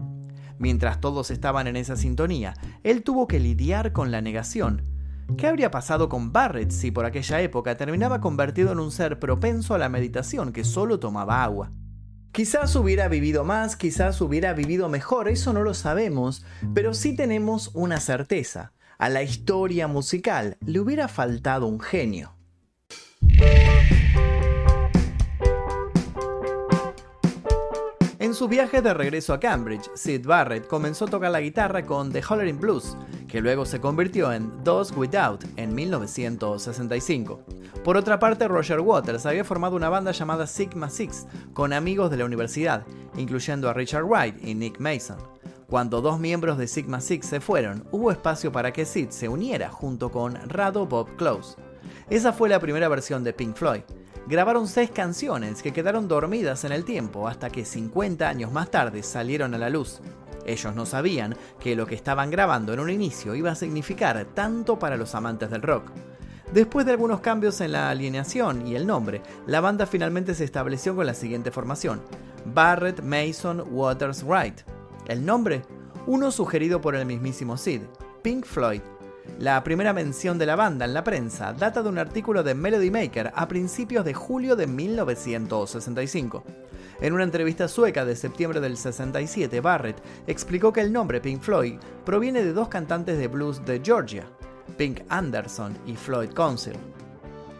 Mientras 0.59 1.01
todos 1.01 1.29
estaban 1.29 1.67
en 1.67 1.75
esa 1.75 1.97
sintonía, 1.97 2.53
él 2.83 3.03
tuvo 3.03 3.27
que 3.27 3.41
lidiar 3.41 3.91
con 3.91 4.11
la 4.11 4.21
negación, 4.21 4.83
¿Qué 5.37 5.47
habría 5.47 5.71
pasado 5.71 6.09
con 6.09 6.33
Barrett 6.33 6.71
si 6.71 6.91
por 6.91 7.05
aquella 7.05 7.41
época 7.41 7.77
terminaba 7.77 8.19
convertido 8.19 8.71
en 8.71 8.79
un 8.79 8.91
ser 8.91 9.19
propenso 9.19 9.75
a 9.75 9.77
la 9.77 9.87
meditación 9.87 10.51
que 10.51 10.63
solo 10.63 10.99
tomaba 10.99 11.43
agua? 11.43 11.71
Quizás 12.31 12.75
hubiera 12.75 13.07
vivido 13.07 13.43
más, 13.43 13.75
quizás 13.75 14.21
hubiera 14.21 14.53
vivido 14.53 14.89
mejor, 14.89 15.29
eso 15.29 15.53
no 15.53 15.61
lo 15.61 15.73
sabemos, 15.73 16.45
pero 16.73 16.93
sí 16.93 17.15
tenemos 17.15 17.71
una 17.73 17.99
certeza. 17.99 18.73
A 18.97 19.09
la 19.09 19.23
historia 19.23 19.87
musical 19.87 20.57
le 20.65 20.79
hubiera 20.79 21.07
faltado 21.07 21.67
un 21.67 21.79
genio. 21.79 22.35
En 28.19 28.33
su 28.33 28.47
viaje 28.47 28.81
de 28.81 28.93
regreso 28.93 29.33
a 29.33 29.39
Cambridge, 29.39 29.89
Sid 29.95 30.25
Barrett 30.25 30.67
comenzó 30.67 31.05
a 31.05 31.07
tocar 31.07 31.31
la 31.31 31.41
guitarra 31.41 31.83
con 31.83 32.11
The 32.11 32.21
Hollering 32.21 32.59
Blues, 32.59 32.95
que 33.29 33.41
luego 33.41 33.65
se 33.65 33.79
convirtió 33.79 34.33
en 34.33 34.63
Those 34.63 34.93
Without 34.93 35.45
en 35.55 35.73
1965. 35.73 37.39
Por 37.83 37.95
otra 37.95 38.19
parte, 38.19 38.47
Roger 38.47 38.79
Waters 38.81 39.25
había 39.25 39.43
formado 39.43 39.75
una 39.75 39.89
banda 39.89 40.11
llamada 40.11 40.47
Sigma 40.47 40.89
Six 40.89 41.27
con 41.53 41.71
amigos 41.71 42.09
de 42.11 42.17
la 42.17 42.25
universidad, 42.25 42.85
incluyendo 43.15 43.69
a 43.69 43.73
Richard 43.73 44.05
Wright 44.05 44.43
y 44.43 44.55
Nick 44.55 44.79
Mason. 44.79 45.17
Cuando 45.67 46.01
dos 46.01 46.19
miembros 46.19 46.57
de 46.57 46.67
Sigma 46.67 46.99
Six 46.99 47.27
se 47.27 47.39
fueron, 47.39 47.85
hubo 47.91 48.11
espacio 48.11 48.51
para 48.51 48.73
que 48.73 48.85
Sid 48.85 49.09
se 49.09 49.29
uniera 49.29 49.69
junto 49.69 50.11
con 50.11 50.35
Rado 50.49 50.87
Bob 50.87 51.15
Close. 51.15 51.55
Esa 52.09 52.33
fue 52.33 52.49
la 52.49 52.59
primera 52.59 52.89
versión 52.89 53.23
de 53.23 53.33
Pink 53.33 53.55
Floyd 53.55 53.83
grabaron 54.29 54.67
seis 54.67 54.91
canciones 54.91 55.63
que 55.63 55.73
quedaron 55.73 56.07
dormidas 56.07 56.63
en 56.63 56.71
el 56.71 56.85
tiempo 56.85 57.27
hasta 57.27 57.49
que 57.49 57.65
50 57.65 58.29
años 58.29 58.51
más 58.51 58.69
tarde 58.69 59.01
salieron 59.01 59.55
a 59.55 59.57
la 59.57 59.71
luz. 59.71 60.01
Ellos 60.49 60.73
no 60.73 60.87
sabían 60.87 61.35
que 61.59 61.75
lo 61.75 61.85
que 61.85 61.93
estaban 61.93 62.31
grabando 62.31 62.73
en 62.73 62.79
un 62.79 62.89
inicio 62.89 63.35
iba 63.35 63.51
a 63.51 63.55
significar 63.55 64.25
tanto 64.33 64.79
para 64.79 64.97
los 64.97 65.13
amantes 65.13 65.51
del 65.51 65.61
rock. 65.61 65.91
Después 66.51 66.87
de 66.87 66.93
algunos 66.93 67.19
cambios 67.19 67.61
en 67.61 67.73
la 67.73 67.91
alineación 67.91 68.65
y 68.65 68.75
el 68.75 68.87
nombre, 68.87 69.21
la 69.45 69.61
banda 69.61 69.85
finalmente 69.85 70.33
se 70.33 70.45
estableció 70.45 70.95
con 70.95 71.05
la 71.05 71.13
siguiente 71.13 71.51
formación: 71.51 72.01
Barrett, 72.45 73.03
Mason, 73.03 73.63
Waters, 73.69 74.23
Wright. 74.23 74.61
El 75.07 75.23
nombre, 75.23 75.61
uno 76.07 76.31
sugerido 76.31 76.81
por 76.81 76.95
el 76.95 77.05
mismísimo 77.05 77.55
Sid, 77.55 77.81
Pink 78.23 78.45
Floyd, 78.45 78.81
la 79.39 79.63
primera 79.63 79.93
mención 79.93 80.37
de 80.37 80.45
la 80.45 80.55
banda 80.55 80.85
en 80.85 80.93
la 80.93 81.03
prensa 81.03 81.53
data 81.53 81.81
de 81.81 81.89
un 81.89 81.97
artículo 81.97 82.43
de 82.43 82.55
Melody 82.55 82.91
Maker 82.91 83.31
a 83.33 83.47
principios 83.47 84.03
de 84.03 84.13
julio 84.13 84.55
de 84.55 84.67
1965. 84.67 86.43
En 87.01 87.13
una 87.13 87.23
entrevista 87.23 87.67
sueca 87.67 88.03
de 88.03 88.15
septiembre 88.15 88.59
del 88.59 88.75
67, 88.75 89.61
Barrett 89.61 90.01
explicó 90.27 90.73
que 90.73 90.81
el 90.81 90.91
nombre 90.91 91.21
Pink 91.21 91.41
Floyd 91.41 91.75
proviene 92.05 92.43
de 92.43 92.51
dos 92.51 92.67
cantantes 92.67 93.17
de 93.17 93.27
blues 93.27 93.65
de 93.65 93.81
Georgia, 93.83 94.25
Pink 94.77 95.01
Anderson 95.09 95.77
y 95.85 95.95
Floyd 95.95 96.31
Council. 96.33 96.77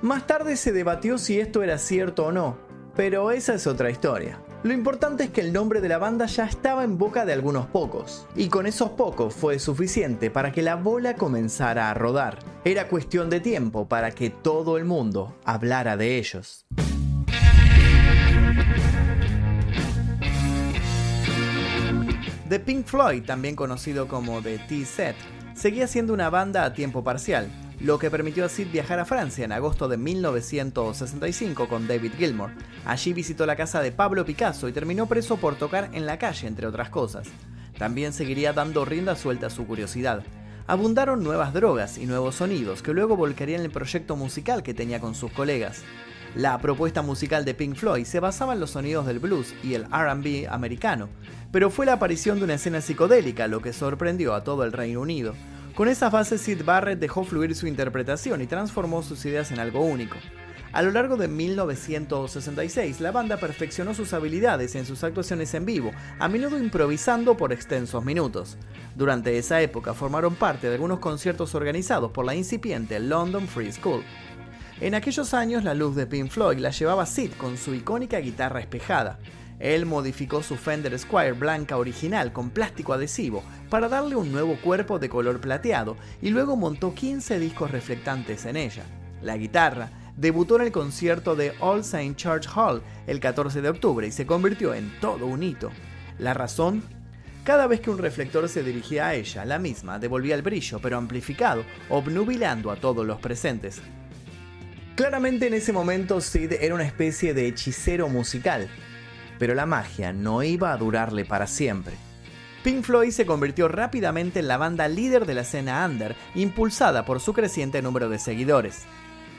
Más 0.01 0.28
tarde 0.28 0.58
se 0.58 0.72
debatió 0.72 1.18
si 1.18 1.39
esto 1.39 1.63
era 1.63 1.78
cierto 1.78 2.25
o 2.25 2.32
no, 2.32 2.58
pero 2.96 3.32
esa 3.32 3.54
es 3.54 3.68
otra 3.68 3.89
historia. 3.89 4.42
Lo 4.62 4.74
importante 4.74 5.24
es 5.24 5.30
que 5.30 5.39
el 5.39 5.54
nombre 5.54 5.80
de 5.80 5.88
la 5.88 6.00
banda 6.00 6.25
ya 6.25 6.44
estaba 6.44 6.84
en 6.84 6.98
boca 6.98 7.24
de 7.24 7.32
algunos 7.32 7.68
pocos, 7.68 8.28
y 8.36 8.50
con 8.50 8.68
esos 8.68 8.89
pocos 8.89 9.34
fue 9.34 9.58
suficiente 9.58 10.30
para 10.30 10.51
que 10.51 10.62
la 10.62 10.75
bola 10.75 11.16
comenzara 11.16 11.89
a 11.89 11.94
rodar. 11.94 12.39
Era 12.66 12.89
cuestión 12.89 13.30
de 13.30 13.39
tiempo 13.39 13.88
para 13.88 14.12
que 14.12 14.30
todo 14.30 14.75
el 14.75 14.84
mundo 14.84 15.34
hablara 15.46 15.96
de 15.96 16.18
ellos. 16.18 16.66
The 22.50 22.60
Pink 22.60 22.86
Floyd, 22.86 23.24
también 23.24 23.56
conocido 23.56 24.10
como 24.10 24.42
The 24.42 24.58
T-Set, 24.58 25.16
seguía 25.54 25.88
siendo 25.88 26.13
una 26.13 26.30
banda 26.30 26.66
a 26.66 26.74
tiempo 26.74 27.01
parcial, 27.01 27.50
lo 27.80 27.98
que 27.98 28.12
permitió 28.12 28.44
a 28.46 28.50
Sid 28.50 28.68
viajar 28.72 29.00
a 29.00 29.06
Francia 29.06 29.46
en 29.46 29.52
agosto 29.52 29.88
de 29.88 29.98
1965 29.98 31.70
con 31.70 31.88
David 31.88 32.14
Gilmour. 32.18 32.52
Allí 32.86 33.14
visitó 33.14 33.46
la 33.46 33.56
casa 33.56 33.82
de 33.82 33.92
Pablo 33.92 34.26
Picasso 34.26 34.68
y 34.68 34.74
terminó 34.74 35.06
preso 35.06 35.38
por 35.38 35.56
tocar 35.56 35.90
en 35.94 36.06
la 36.06 36.20
calle, 36.20 36.48
entre 36.48 36.68
otras 36.68 36.90
cosas. 36.90 37.28
También 37.78 38.12
seguiría 38.12 38.52
dando 38.52 38.84
rienda 38.84 39.16
suelta 39.16 39.48
a 39.48 39.50
su 39.50 39.66
curiosidad. 39.66 40.24
Abundaron 40.68 41.24
nuevas 41.24 41.54
drogas 41.54 41.98
y 41.98 42.06
nuevos 42.06 42.36
sonidos 42.36 42.84
que 42.84 42.94
luego 42.94 43.16
volcarían 43.16 43.62
el 43.62 43.72
proyecto 43.72 44.16
musical 44.18 44.62
que 44.62 44.74
tenía 44.74 45.00
con 45.00 45.16
sus 45.16 45.32
colegas. 45.32 45.84
La 46.36 46.60
propuesta 46.60 47.02
musical 47.02 47.44
de 47.44 47.56
Pink 47.56 47.76
Floyd 47.76 48.06
se 48.06 48.20
basaba 48.20 48.54
en 48.54 48.60
los 48.60 48.72
sonidos 48.72 49.08
del 49.08 49.20
blues 49.20 49.56
y 49.64 49.74
el 49.74 49.86
RB 49.86 50.48
americano, 50.52 51.10
pero 51.52 51.72
fue 51.72 51.88
la 51.88 51.94
aparición 51.94 52.38
de 52.38 52.44
una 52.44 52.54
escena 52.56 52.82
psicodélica 52.82 53.48
lo 53.48 53.62
que 53.62 53.74
sorprendió 53.74 54.36
a 54.36 54.44
todo 54.44 54.64
el 54.64 54.72
Reino 54.72 55.02
Unido. 55.02 55.34
Con 55.80 55.88
esas 55.88 56.12
bases, 56.12 56.42
Sid 56.42 56.66
Barrett 56.66 57.00
dejó 57.00 57.24
fluir 57.24 57.56
su 57.56 57.66
interpretación 57.66 58.42
y 58.42 58.48
transformó 58.48 59.02
sus 59.02 59.24
ideas 59.24 59.50
en 59.54 59.60
algo 59.60 59.80
único. 59.80 60.18
A 60.74 60.82
lo 60.82 60.92
largo 60.92 61.16
de 61.16 61.30
1966, 61.30 63.00
la 63.00 63.14
banda 63.14 63.38
perfeccionó 63.38 63.94
sus 63.94 64.12
habilidades 64.12 64.76
en 64.76 64.86
sus 64.86 65.06
actuaciones 65.06 65.54
en 65.54 65.66
vivo, 65.66 65.92
a 66.20 66.28
menudo 66.28 66.58
improvisando 66.58 67.38
por 67.38 67.54
extensos 67.54 68.04
minutos. 68.04 68.58
Durante 68.98 69.38
esa 69.38 69.62
época 69.62 69.94
formaron 69.94 70.36
parte 70.36 70.68
de 70.68 70.74
algunos 70.74 71.00
conciertos 71.00 71.56
organizados 71.56 72.12
por 72.12 72.26
la 72.26 72.36
incipiente 72.36 73.00
London 73.00 73.48
Free 73.48 73.72
School. 73.72 74.04
En 74.82 74.96
aquellos 74.96 75.34
años 75.34 75.64
la 75.64 75.76
luz 75.76 75.96
de 75.96 76.08
Pink 76.08 76.30
Floyd 76.30 76.58
la 76.58 76.72
llevaba 76.72 77.06
Sid 77.06 77.32
con 77.38 77.56
su 77.56 77.74
icónica 77.74 78.20
guitarra 78.20 78.60
espejada. 78.60 79.18
Él 79.60 79.86
modificó 79.86 80.42
su 80.42 80.56
Fender 80.56 80.98
Squire 80.98 81.34
blanca 81.34 81.78
original 81.78 82.32
con 82.32 82.50
plástico 82.50 82.94
adhesivo 82.94 83.44
para 83.70 83.89
darle 83.89 84.16
un 84.16 84.32
nuevo 84.32 84.56
cuerpo 84.62 85.00
de 85.00 85.10
color 85.10 85.42
plateado 85.42 85.98
y 86.22 86.30
luego 86.30 86.56
montó 86.56 86.96
15 86.96 87.39
discos 87.39 87.72
reflectantes 87.72 88.46
en 88.46 88.56
ella. 88.56 88.84
La 89.22 89.36
guitarra 89.38 89.92
debutó 90.16 90.56
en 90.56 90.63
el 90.63 90.72
concierto 90.72 91.36
de 91.36 91.54
All 91.60 91.84
Saint 91.84 92.18
Church 92.18 92.48
Hall 92.56 92.82
el 93.08 93.20
14 93.20 93.62
de 93.62 93.70
octubre 93.70 94.08
y 94.08 94.12
se 94.12 94.25
convirtió 94.25 94.74
en 94.74 94.92
todo 95.01 95.25
un 95.25 95.44
hito. 95.44 95.72
La 96.18 96.34
razón 96.34 96.84
cada 97.44 97.68
vez 97.68 97.80
que 97.80 97.89
un 97.89 97.98
reflector 97.98 98.48
se 98.48 98.62
dirigía 98.62 99.08
a 99.08 99.16
ella, 99.16 99.44
la 99.44 99.58
misma 99.58 99.98
devolvía 99.98 100.36
el 100.36 100.44
brillo, 100.44 100.80
pero 100.80 100.98
amplificado, 100.98 101.63
obnubilando 101.89 102.70
a 102.70 102.75
todos 102.75 103.08
los 103.08 103.20
presentes. 103.20 103.82
Claramente 104.96 105.48
en 105.48 105.56
ese 105.56 105.74
momento 105.74 106.22
Sid 106.22 106.54
era 106.60 106.75
una 106.75 106.84
especie 106.84 107.34
de 107.34 107.48
hechicero 107.48 108.08
musical, 108.08 108.70
pero 109.39 109.55
la 109.55 109.65
magia 109.65 110.13
no 110.13 110.43
iba 110.43 110.72
a 110.72 110.77
durarle 110.77 111.25
para 111.25 111.48
siempre. 111.48 111.96
Pink 112.63 112.84
Floyd 112.84 113.12
se 113.12 113.25
convirtió 113.25 113.69
rápidamente 113.69 114.41
en 114.41 114.50
la 114.50 114.58
banda 114.58 114.88
líder 114.89 115.25
de 115.25 115.34
la 115.34 115.41
escena 115.41 115.86
under, 115.86 116.15
impulsada 116.36 117.05
por 117.05 117.22
su 117.22 117.34
creciente 117.34 117.81
número 117.81 118.10
de 118.10 118.19
seguidores. 118.19 118.84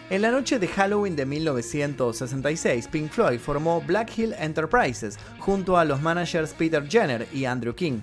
En 0.09 0.23
la 0.23 0.31
noche 0.31 0.59
de 0.59 0.67
Halloween 0.67 1.15
de 1.15 1.27
1966, 1.27 2.89
Pink 2.89 3.11
Floyd 3.13 3.39
formó 3.39 3.81
Black 3.83 4.19
Hill 4.19 4.35
Enterprises 4.39 5.19
junto 5.39 5.77
a 5.77 5.85
los 5.85 6.01
managers 6.01 6.55
Peter 6.55 6.85
Jenner 6.89 7.29
y 7.33 7.45
Andrew 7.45 7.75
King. 7.75 8.01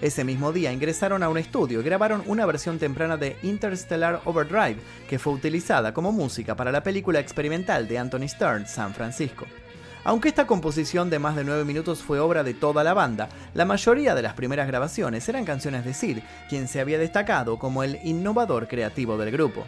Ese 0.00 0.24
mismo 0.24 0.52
día 0.52 0.72
ingresaron 0.72 1.22
a 1.22 1.28
un 1.28 1.38
estudio 1.38 1.80
y 1.80 1.84
grabaron 1.84 2.22
una 2.26 2.44
versión 2.46 2.78
temprana 2.78 3.16
de 3.16 3.36
Interstellar 3.42 4.22
Overdrive, 4.24 4.78
que 5.08 5.18
fue 5.18 5.34
utilizada 5.34 5.94
como 5.94 6.12
música 6.12 6.54
para 6.54 6.72
la 6.72 6.82
película 6.82 7.20
experimental 7.20 7.86
de 7.88 7.98
Anthony 7.98 8.28
Stern, 8.28 8.66
San 8.66 8.92
Francisco. 8.92 9.46
Aunque 10.06 10.28
esta 10.28 10.46
composición 10.46 11.10
de 11.10 11.18
más 11.18 11.34
de 11.34 11.42
9 11.42 11.64
minutos 11.64 12.00
fue 12.00 12.20
obra 12.20 12.44
de 12.44 12.54
toda 12.54 12.84
la 12.84 12.94
banda, 12.94 13.28
la 13.54 13.64
mayoría 13.64 14.14
de 14.14 14.22
las 14.22 14.34
primeras 14.34 14.68
grabaciones 14.68 15.28
eran 15.28 15.44
canciones 15.44 15.84
de 15.84 15.94
Sid, 15.94 16.18
quien 16.48 16.68
se 16.68 16.78
había 16.78 16.96
destacado 16.96 17.58
como 17.58 17.82
el 17.82 17.98
innovador 18.04 18.68
creativo 18.68 19.18
del 19.18 19.32
grupo. 19.32 19.66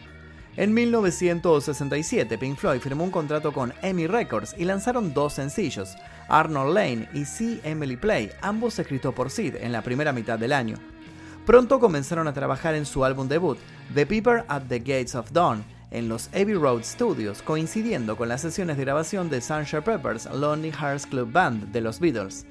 En 0.57 0.73
1967, 0.73 2.39
Pink 2.39 2.57
Floyd 2.57 2.79
firmó 2.79 3.03
un 3.03 3.11
contrato 3.11 3.53
con 3.53 3.75
EMI 3.83 4.07
Records 4.07 4.55
y 4.57 4.65
lanzaron 4.65 5.13
dos 5.13 5.33
sencillos, 5.33 5.97
Arnold 6.29 6.73
Lane 6.73 7.09
y 7.15 7.25
See 7.25 7.61
Emily 7.65 7.97
Play, 7.97 8.31
ambos 8.41 8.79
escritos 8.79 9.13
por 9.15 9.31
Sid 9.31 9.57
en 9.57 9.73
la 9.73 9.83
primera 9.83 10.13
mitad 10.13 10.39
del 10.39 10.53
año. 10.53 10.77
Pronto 11.47 11.81
comenzaron 11.81 12.29
a 12.29 12.33
trabajar 12.33 12.77
en 12.77 12.87
su 12.87 13.05
álbum 13.05 13.27
debut, 13.27 13.59
The 13.93 14.07
Peeper 14.07 14.45
at 14.47 14.63
the 14.69 14.79
Gates 14.79 15.17
of 15.17 15.33
Dawn, 15.33 15.65
en 15.91 16.09
los 16.09 16.29
Abbey 16.29 16.55
Road 16.55 16.83
Studios, 16.83 17.43
coincidiendo 17.43 18.17
con 18.17 18.29
las 18.29 18.43
sesiones 18.43 18.77
de 18.77 18.85
grabación 18.85 19.31
de 19.31 19.41
Sunshine 19.41 19.83
Peppers 19.83 20.27
Lonely 20.27 20.73
Hearts 20.73 21.07
Club 21.07 21.31
Band 21.33 21.73
de 21.73 21.81
los 21.81 22.01
Beatles. 22.01 22.47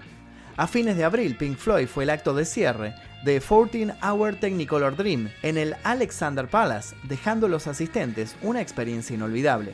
A 0.57 0.65
fines 0.65 0.97
de 0.97 1.03
abril, 1.03 1.37
Pink 1.37 1.57
Floyd 1.57 1.87
fue 1.87 2.03
el 2.03 2.09
acto 2.09 2.33
de 2.33 2.43
cierre 2.43 2.95
de 3.23 3.39
14 3.39 3.93
Hour 4.01 4.35
Technicolor 4.35 4.95
Dream 4.95 5.29
en 5.43 5.57
el 5.57 5.75
Alexander 5.83 6.47
Palace, 6.47 6.95
dejando 7.03 7.45
a 7.45 7.49
los 7.49 7.67
asistentes 7.67 8.35
una 8.41 8.61
experiencia 8.61 9.15
inolvidable. 9.15 9.73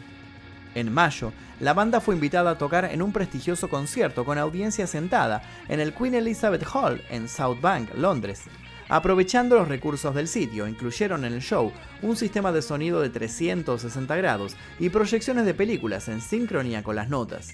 En 0.75 0.91
mayo, 0.91 1.31
la 1.59 1.73
banda 1.73 2.01
fue 2.01 2.15
invitada 2.15 2.51
a 2.51 2.57
tocar 2.57 2.85
en 2.85 3.01
un 3.01 3.13
prestigioso 3.13 3.69
concierto 3.69 4.25
con 4.25 4.37
audiencia 4.37 4.87
sentada 4.87 5.41
en 5.69 5.79
el 5.79 5.93
Queen 5.93 6.15
Elizabeth 6.15 6.65
Hall 6.73 7.01
en 7.09 7.29
South 7.29 7.61
Bank, 7.61 7.89
Londres. 7.95 8.41
Aprovechando 8.89 9.55
los 9.55 9.67
recursos 9.67 10.13
del 10.13 10.27
sitio, 10.27 10.67
incluyeron 10.67 11.25
en 11.25 11.33
el 11.33 11.41
show 11.41 11.71
un 12.01 12.15
sistema 12.15 12.51
de 12.51 12.61
sonido 12.61 13.01
de 13.01 13.09
360 13.09 14.15
grados 14.15 14.55
y 14.79 14.89
proyecciones 14.89 15.45
de 15.45 15.53
películas 15.53 16.07
en 16.09 16.21
sincronía 16.21 16.83
con 16.83 16.95
las 16.95 17.09
notas. 17.09 17.51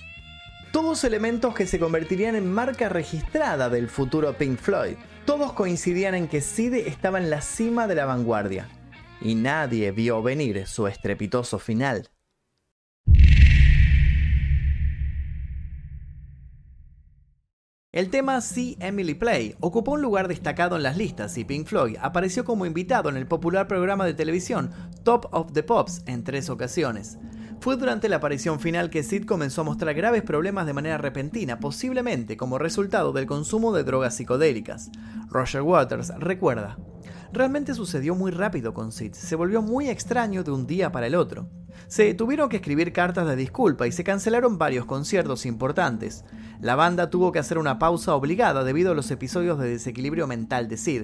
Todos 0.72 1.04
elementos 1.04 1.56
que 1.56 1.66
se 1.66 1.80
convertirían 1.80 2.36
en 2.36 2.52
marca 2.52 2.90
registrada 2.90 3.70
del 3.70 3.90
futuro 3.90 4.34
Pink 4.34 4.60
Floyd. 4.60 4.98
Todos 5.26 5.54
coincidían 5.54 6.14
en 6.14 6.28
que 6.28 6.42
Sid 6.42 6.76
estaba 6.76 7.18
en 7.18 7.32
la 7.32 7.42
cima 7.42 7.88
de 7.88 7.96
la 7.96 8.06
vanguardia. 8.06 8.68
Y 9.20 9.34
nadie 9.36 9.92
vio 9.92 10.22
venir 10.22 10.68
su 10.68 10.88
estrepitoso 10.88 11.58
final. 11.58 12.10
El 17.92 18.12
tema 18.12 18.40
See 18.40 18.78
Emily 18.82 19.16
Play 19.16 19.56
ocupó 19.62 19.94
un 19.94 20.04
lugar 20.04 20.28
destacado 20.28 20.76
en 20.76 20.84
las 20.84 20.96
listas 20.96 21.36
y 21.40 21.44
Pink 21.44 21.66
Floyd 21.66 21.98
apareció 22.00 22.46
como 22.46 22.68
invitado 22.68 23.10
en 23.10 23.18
el 23.18 23.26
popular 23.26 23.68
programa 23.68 24.06
de 24.06 24.14
televisión 24.14 24.70
Top 25.02 25.26
of 25.32 25.54
the 25.54 25.64
Pops 25.64 26.04
en 26.06 26.24
tres 26.24 26.52
ocasiones. 26.52 27.18
Fue 27.60 27.78
durante 27.78 28.08
la 28.08 28.18
aparición 28.18 28.60
final 28.60 28.92
que 28.92 29.02
Sid 29.02 29.26
comenzó 29.26 29.62
a 29.62 29.64
mostrar 29.64 29.96
graves 29.96 30.22
problemas 30.22 30.68
de 30.68 30.74
manera 30.74 31.00
repentina, 31.00 31.60
posiblemente 31.60 32.38
como 32.38 32.60
resultado 32.60 33.12
del 33.12 33.26
consumo 33.26 33.74
de 33.74 33.84
drogas 33.84 34.16
psicodélicas. 34.16 34.92
Roger 35.32 35.64
Waters 35.64 36.14
recuerda, 36.20 36.78
realmente 37.32 37.74
sucedió 37.74 38.16
muy 38.16 38.32
rápido 38.32 38.74
con 38.74 38.92
Sid, 38.92 39.14
se 39.14 39.36
volvió 39.36 39.62
muy 39.62 39.90
extraño 39.90 40.44
de 40.44 40.52
un 40.52 40.68
día 40.68 40.92
para 40.92 41.08
el 41.08 41.16
otro. 41.16 41.48
Se 41.88 42.14
tuvieron 42.14 42.50
que 42.50 42.58
escribir 42.58 42.94
cartas 42.94 43.28
de 43.28 43.36
disculpa 43.36 43.88
y 43.88 43.92
se 43.92 44.04
cancelaron 44.04 44.58
varios 44.58 44.86
conciertos 44.86 45.46
importantes. 45.46 46.26
La 46.62 46.76
banda 46.76 47.10
tuvo 47.10 47.32
que 47.32 47.40
hacer 47.40 47.58
una 47.58 47.80
pausa 47.80 48.16
obligada 48.16 48.64
debido 48.64 48.92
a 48.92 48.96
los 48.96 49.10
episodios 49.12 49.58
de 49.60 49.70
desequilibrio 49.70 50.28
mental 50.28 50.68
de 50.68 50.78
Sid. 50.78 51.04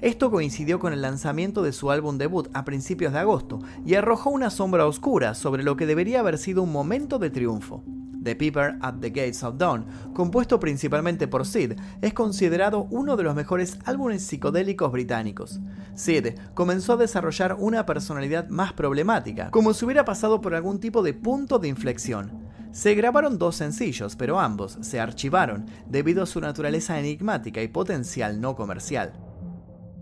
Esto 0.00 0.30
coincidió 0.30 0.78
con 0.78 0.92
el 0.92 1.02
lanzamiento 1.02 1.62
de 1.62 1.72
su 1.72 1.90
álbum 1.90 2.18
debut 2.18 2.48
a 2.54 2.64
principios 2.64 3.12
de 3.12 3.20
agosto 3.20 3.60
y 3.84 3.94
arrojó 3.94 4.30
una 4.30 4.50
sombra 4.50 4.86
oscura 4.86 5.34
sobre 5.34 5.62
lo 5.62 5.76
que 5.76 5.86
debería 5.86 6.20
haber 6.20 6.38
sido 6.38 6.62
un 6.62 6.72
momento 6.72 7.18
de 7.18 7.30
triunfo. 7.30 7.84
The 8.24 8.34
Peeper 8.34 8.78
at 8.80 8.94
the 9.00 9.10
Gates 9.10 9.44
of 9.44 9.58
Dawn, 9.58 9.86
compuesto 10.14 10.58
principalmente 10.58 11.28
por 11.28 11.46
Sid, 11.46 11.74
es 12.02 12.14
considerado 12.14 12.88
uno 12.90 13.16
de 13.16 13.22
los 13.22 13.34
mejores 13.34 13.78
álbumes 13.84 14.24
psicodélicos 14.24 14.90
británicos. 14.90 15.60
Sid 15.94 16.34
comenzó 16.54 16.94
a 16.94 16.96
desarrollar 16.96 17.56
una 17.58 17.86
personalidad 17.86 18.48
más 18.48 18.72
problemática, 18.72 19.50
como 19.50 19.74
si 19.74 19.84
hubiera 19.84 20.04
pasado 20.04 20.40
por 20.40 20.54
algún 20.54 20.80
tipo 20.80 21.02
de 21.02 21.14
punto 21.14 21.58
de 21.58 21.68
inflexión. 21.68 22.32
Se 22.72 22.96
grabaron 22.96 23.38
dos 23.38 23.54
sencillos, 23.54 24.16
pero 24.16 24.40
ambos 24.40 24.78
se 24.80 24.98
archivaron 24.98 25.66
debido 25.86 26.24
a 26.24 26.26
su 26.26 26.40
naturaleza 26.40 26.98
enigmática 26.98 27.62
y 27.62 27.68
potencial 27.68 28.40
no 28.40 28.56
comercial. 28.56 29.12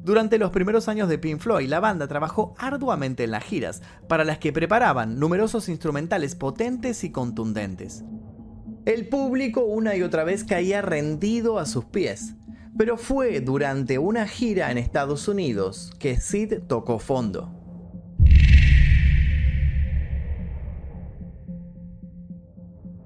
Durante 0.03 0.37
los 0.39 0.51
primeros 0.51 0.89
años 0.89 1.09
de 1.09 1.17
Pink 1.19 1.39
Floyd, 1.39 1.69
la 1.69 1.79
banda 1.79 2.09
trabajó 2.09 2.55
arduamente 2.59 3.23
en 3.23 3.31
las 3.31 3.45
giras, 3.45 3.83
para 4.09 4.25
las 4.25 4.39
que 4.39 4.53
preparaban 4.53 5.21
numerosos 5.21 5.69
instrumentales 5.69 6.35
potentes 6.35 7.05
y 7.05 7.13
contundentes. 7.13 8.05
El 8.85 9.09
público 9.09 9.61
una 9.61 9.95
y 9.95 10.03
otra 10.03 10.25
vez 10.25 10.43
caía 10.43 10.83
rendido 10.83 11.61
a 11.61 11.67
sus 11.67 11.85
pies, 11.85 12.35
pero 12.77 12.97
fue 12.97 13.41
durante 13.41 13.99
una 13.99 14.27
gira 14.27 14.73
en 14.73 14.79
Estados 14.79 15.29
Unidos 15.29 15.93
que 16.01 16.19
Sid 16.19 16.63
tocó 16.67 16.99
fondo. 16.99 17.62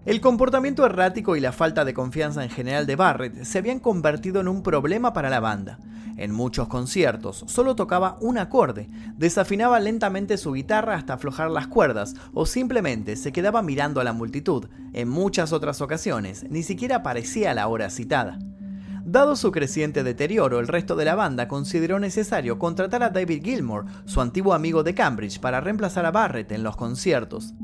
El 0.06 0.20
comportamiento 0.20 0.86
errático 0.86 1.34
y 1.34 1.40
la 1.40 1.50
falta 1.50 1.84
de 1.84 1.92
confianza 1.92 2.44
en 2.44 2.48
general 2.48 2.86
de 2.86 2.94
Barrett 2.94 3.42
se 3.42 3.58
habían 3.58 3.80
convertido 3.80 4.40
en 4.40 4.46
un 4.46 4.62
problema 4.62 5.12
para 5.12 5.30
la 5.30 5.40
banda. 5.40 5.80
En 6.16 6.30
muchos 6.30 6.68
conciertos 6.68 7.42
solo 7.48 7.74
tocaba 7.74 8.16
un 8.20 8.38
acorde, 8.38 8.88
desafinaba 9.16 9.80
lentamente 9.80 10.36
su 10.36 10.52
guitarra 10.52 10.94
hasta 10.94 11.14
aflojar 11.14 11.50
las 11.50 11.66
cuerdas 11.66 12.14
o 12.32 12.46
simplemente 12.46 13.16
se 13.16 13.32
quedaba 13.32 13.62
mirando 13.62 14.00
a 14.00 14.04
la 14.04 14.12
multitud. 14.12 14.68
En 14.92 15.08
muchas 15.08 15.52
otras 15.52 15.80
ocasiones 15.80 16.44
ni 16.48 16.62
siquiera 16.62 16.98
aparecía 16.98 17.50
a 17.50 17.54
la 17.54 17.66
hora 17.66 17.90
citada. 17.90 18.38
Dado 19.04 19.34
su 19.34 19.50
creciente 19.50 20.04
deterioro, 20.04 20.60
el 20.60 20.68
resto 20.68 20.94
de 20.94 21.04
la 21.04 21.16
banda 21.16 21.48
consideró 21.48 21.98
necesario 21.98 22.60
contratar 22.60 23.02
a 23.02 23.10
David 23.10 23.42
Gilmour, 23.42 23.86
su 24.04 24.20
antiguo 24.20 24.54
amigo 24.54 24.84
de 24.84 24.94
Cambridge, 24.94 25.40
para 25.40 25.60
reemplazar 25.60 26.06
a 26.06 26.12
Barrett 26.12 26.52
en 26.52 26.62
los 26.62 26.76
conciertos. 26.76 27.54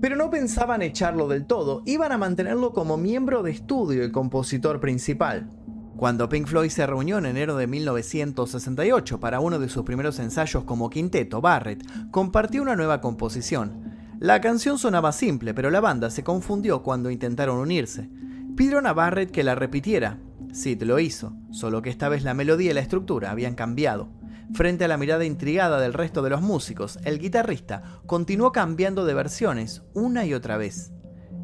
Pero 0.00 0.16
no 0.16 0.30
pensaban 0.30 0.82
echarlo 0.82 1.26
del 1.28 1.46
todo, 1.46 1.82
iban 1.86 2.12
a 2.12 2.18
mantenerlo 2.18 2.72
como 2.72 2.96
miembro 2.96 3.42
de 3.42 3.50
estudio 3.50 4.04
y 4.04 4.12
compositor 4.12 4.80
principal. 4.80 5.50
Cuando 5.96 6.28
Pink 6.28 6.46
Floyd 6.46 6.68
se 6.68 6.86
reunió 6.86 7.16
en 7.16 7.24
enero 7.24 7.56
de 7.56 7.66
1968 7.66 9.18
para 9.18 9.40
uno 9.40 9.58
de 9.58 9.70
sus 9.70 9.84
primeros 9.84 10.18
ensayos 10.18 10.64
como 10.64 10.90
quinteto, 10.90 11.40
Barrett 11.40 11.82
compartió 12.10 12.60
una 12.60 12.76
nueva 12.76 13.00
composición. 13.00 13.94
La 14.18 14.42
canción 14.42 14.78
sonaba 14.78 15.12
simple, 15.12 15.54
pero 15.54 15.70
la 15.70 15.80
banda 15.80 16.10
se 16.10 16.22
confundió 16.22 16.82
cuando 16.82 17.10
intentaron 17.10 17.58
unirse. 17.58 18.10
Pidieron 18.56 18.86
a 18.86 18.92
Barrett 18.92 19.30
que 19.30 19.42
la 19.42 19.54
repitiera. 19.54 20.18
Sid 20.52 20.82
lo 20.82 20.98
hizo, 20.98 21.34
solo 21.50 21.80
que 21.80 21.90
esta 21.90 22.10
vez 22.10 22.24
la 22.24 22.34
melodía 22.34 22.72
y 22.72 22.74
la 22.74 22.80
estructura 22.80 23.30
habían 23.30 23.54
cambiado. 23.54 24.08
Frente 24.54 24.84
a 24.84 24.88
la 24.88 24.96
mirada 24.96 25.24
intrigada 25.24 25.80
del 25.80 25.92
resto 25.92 26.22
de 26.22 26.30
los 26.30 26.42
músicos, 26.42 26.98
el 27.04 27.18
guitarrista 27.18 27.82
continuó 28.06 28.52
cambiando 28.52 29.04
de 29.04 29.14
versiones 29.14 29.82
una 29.92 30.24
y 30.24 30.34
otra 30.34 30.56
vez. 30.56 30.92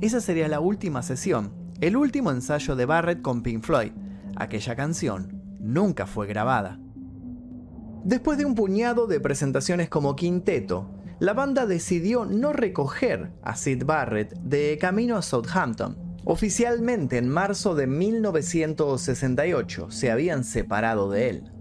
Esa 0.01 0.21
sería 0.21 0.49
la 0.49 0.61
última 0.61 1.03
sesión, 1.03 1.53
el 1.81 1.97
último 1.97 2.31
ensayo 2.31 2.77
de 2.77 2.87
Barrett 2.87 3.23
con 3.23 3.43
Pink 3.43 3.65
Floyd 3.65 3.93
aquella 4.37 4.77
canción 4.77 5.43
nunca 5.61 6.07
fue 6.07 6.27
grabada. 6.27 6.79
Después 8.05 8.39
de 8.39 8.45
un 8.45 8.55
puñado 8.55 9.07
de 9.07 9.21
presentaciones 9.21 9.89
como 9.89 10.17
quinteto, 10.17 10.91
la 11.21 11.35
banda 11.35 11.67
decidió 11.67 12.25
no 12.25 12.53
recoger 12.53 13.31
a 13.43 13.55
Sid 13.55 13.85
Barrett 13.85 14.35
de 14.41 14.77
camino 14.81 15.17
a 15.17 15.23
Southampton. 15.23 15.97
Oficialmente 16.25 17.19
en 17.19 17.29
marzo 17.29 17.77
de 17.77 17.87
1968 17.87 19.91
se 19.91 20.11
habían 20.11 20.43
separado 20.43 21.11
de 21.11 21.29
él. 21.29 21.52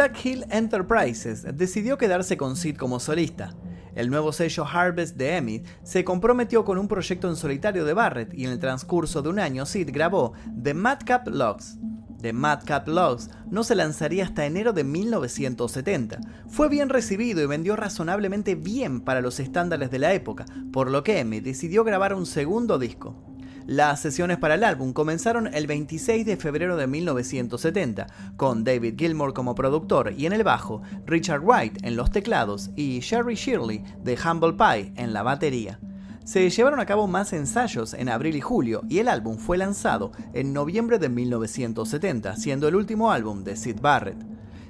Black 0.00 0.24
Hill 0.24 0.46
Enterprises 0.48 1.44
decidió 1.58 1.98
quedarse 1.98 2.38
con 2.38 2.56
Sid 2.56 2.78
como 2.78 3.00
solista, 3.00 3.54
el 3.94 4.08
nuevo 4.08 4.32
sello 4.32 4.64
Harvest 4.64 5.14
de 5.18 5.36
Emmy 5.36 5.62
se 5.82 6.04
comprometió 6.04 6.64
con 6.64 6.78
un 6.78 6.88
proyecto 6.88 7.28
en 7.28 7.36
solitario 7.36 7.84
de 7.84 7.92
Barrett 7.92 8.32
y 8.32 8.46
en 8.46 8.52
el 8.52 8.58
transcurso 8.58 9.20
de 9.20 9.28
un 9.28 9.38
año 9.38 9.66
Sid 9.66 9.90
grabó 9.92 10.32
The 10.62 10.72
Madcap 10.72 11.28
Logs. 11.28 11.76
The 12.22 12.32
Madcap 12.32 12.88
Logs 12.88 13.28
no 13.50 13.62
se 13.62 13.74
lanzaría 13.74 14.24
hasta 14.24 14.46
enero 14.46 14.72
de 14.72 14.84
1970. 14.84 16.18
Fue 16.48 16.70
bien 16.70 16.88
recibido 16.88 17.42
y 17.42 17.46
vendió 17.46 17.76
razonablemente 17.76 18.54
bien 18.54 19.02
para 19.02 19.20
los 19.20 19.38
estándares 19.38 19.90
de 19.90 19.98
la 19.98 20.14
época, 20.14 20.46
por 20.72 20.90
lo 20.90 21.04
que 21.04 21.18
Emmy 21.18 21.40
decidió 21.40 21.84
grabar 21.84 22.14
un 22.14 22.24
segundo 22.24 22.78
disco. 22.78 23.22
Las 23.66 24.00
sesiones 24.00 24.38
para 24.38 24.54
el 24.54 24.64
álbum 24.64 24.92
comenzaron 24.92 25.52
el 25.52 25.66
26 25.66 26.26
de 26.26 26.36
febrero 26.36 26.76
de 26.76 26.86
1970, 26.86 28.06
con 28.36 28.64
David 28.64 28.94
Gilmour 28.98 29.34
como 29.34 29.54
productor 29.54 30.12
y 30.16 30.26
en 30.26 30.32
el 30.32 30.42
bajo, 30.42 30.82
Richard 31.06 31.42
Wright 31.42 31.84
en 31.84 31.96
los 31.96 32.10
teclados 32.10 32.70
y 32.74 33.00
Sherry 33.00 33.34
Shirley 33.34 33.84
de 34.02 34.18
Humble 34.24 34.54
Pie 34.54 34.92
en 34.96 35.12
la 35.12 35.22
batería. 35.22 35.78
Se 36.24 36.48
llevaron 36.48 36.80
a 36.80 36.86
cabo 36.86 37.06
más 37.06 37.32
ensayos 37.32 37.94
en 37.94 38.08
abril 38.08 38.36
y 38.36 38.40
julio 38.40 38.82
y 38.88 38.98
el 38.98 39.08
álbum 39.08 39.36
fue 39.36 39.58
lanzado 39.58 40.12
en 40.32 40.52
noviembre 40.52 40.98
de 40.98 41.08
1970, 41.08 42.36
siendo 42.36 42.68
el 42.68 42.76
último 42.76 43.10
álbum 43.10 43.44
de 43.44 43.56
Sid 43.56 43.80
Barrett. 43.80 44.18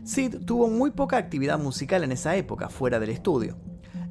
Sid 0.05 0.45
tuvo 0.47 0.69
muy 0.69 0.91
poca 0.91 1.17
actividad 1.17 1.59
musical 1.59 2.03
en 2.03 2.13
esa 2.13 2.37
época 2.37 2.69
fuera 2.69 2.99
del 2.99 3.11
estudio 3.11 3.57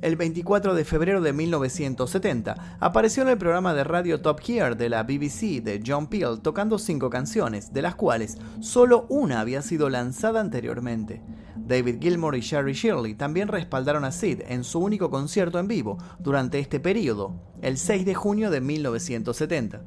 el 0.01 0.15
24 0.15 0.75
de 0.75 0.85
febrero 0.85 1.21
de 1.21 1.33
1970, 1.33 2.77
apareció 2.79 3.23
en 3.23 3.29
el 3.29 3.37
programa 3.37 3.73
de 3.73 3.83
radio 3.83 4.21
Top 4.21 4.39
Gear 4.39 4.77
de 4.77 4.89
la 4.89 5.03
BBC 5.03 5.61
de 5.61 5.81
John 5.85 6.07
Peel 6.07 6.39
tocando 6.41 6.79
cinco 6.79 7.09
canciones, 7.09 7.73
de 7.73 7.81
las 7.81 7.95
cuales 7.95 8.38
solo 8.62 9.05
una 9.09 9.41
había 9.41 9.62
sido 9.62 9.89
lanzada 9.89 10.39
anteriormente. 10.39 11.21
David 11.55 11.97
Gilmour 12.01 12.35
y 12.35 12.41
Sherry 12.41 12.73
Shirley 12.73 13.13
también 13.15 13.47
respaldaron 13.47 14.05
a 14.05 14.12
Sid 14.12 14.41
en 14.47 14.63
su 14.63 14.79
único 14.79 15.09
concierto 15.09 15.59
en 15.59 15.67
vivo 15.67 15.97
durante 16.19 16.59
este 16.59 16.79
periodo, 16.79 17.35
el 17.62 17.77
6 17.77 18.05
de 18.05 18.15
junio 18.15 18.49
de 18.49 18.62
1970. 18.62 19.81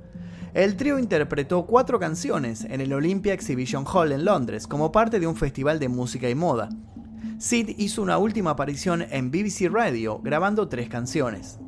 El 0.55 0.77
trío 0.77 0.99
interpretó 0.99 1.65
cuatro 1.65 1.99
canciones 1.99 2.65
en 2.65 2.83
el 2.83 2.93
Olympia 2.93 3.33
Exhibition 3.33 3.87
Hall 3.87 4.13
en 4.13 4.27
Londres 4.27 4.67
como 4.67 4.93
parte 4.93 5.19
de 5.19 5.27
un 5.27 5.35
festival 5.35 5.79
de 5.79 5.89
música 5.89 6.29
y 6.29 6.35
moda. 6.35 6.69
Sid 7.39 7.75
hizo 7.79 8.03
una 8.03 8.19
última 8.19 8.51
aparición 8.51 9.05
en 9.11 9.31
BBC 9.31 9.71
Radio 9.71 10.21
grabando 10.21 10.69
tres 10.69 10.89
canciones. 10.89 11.59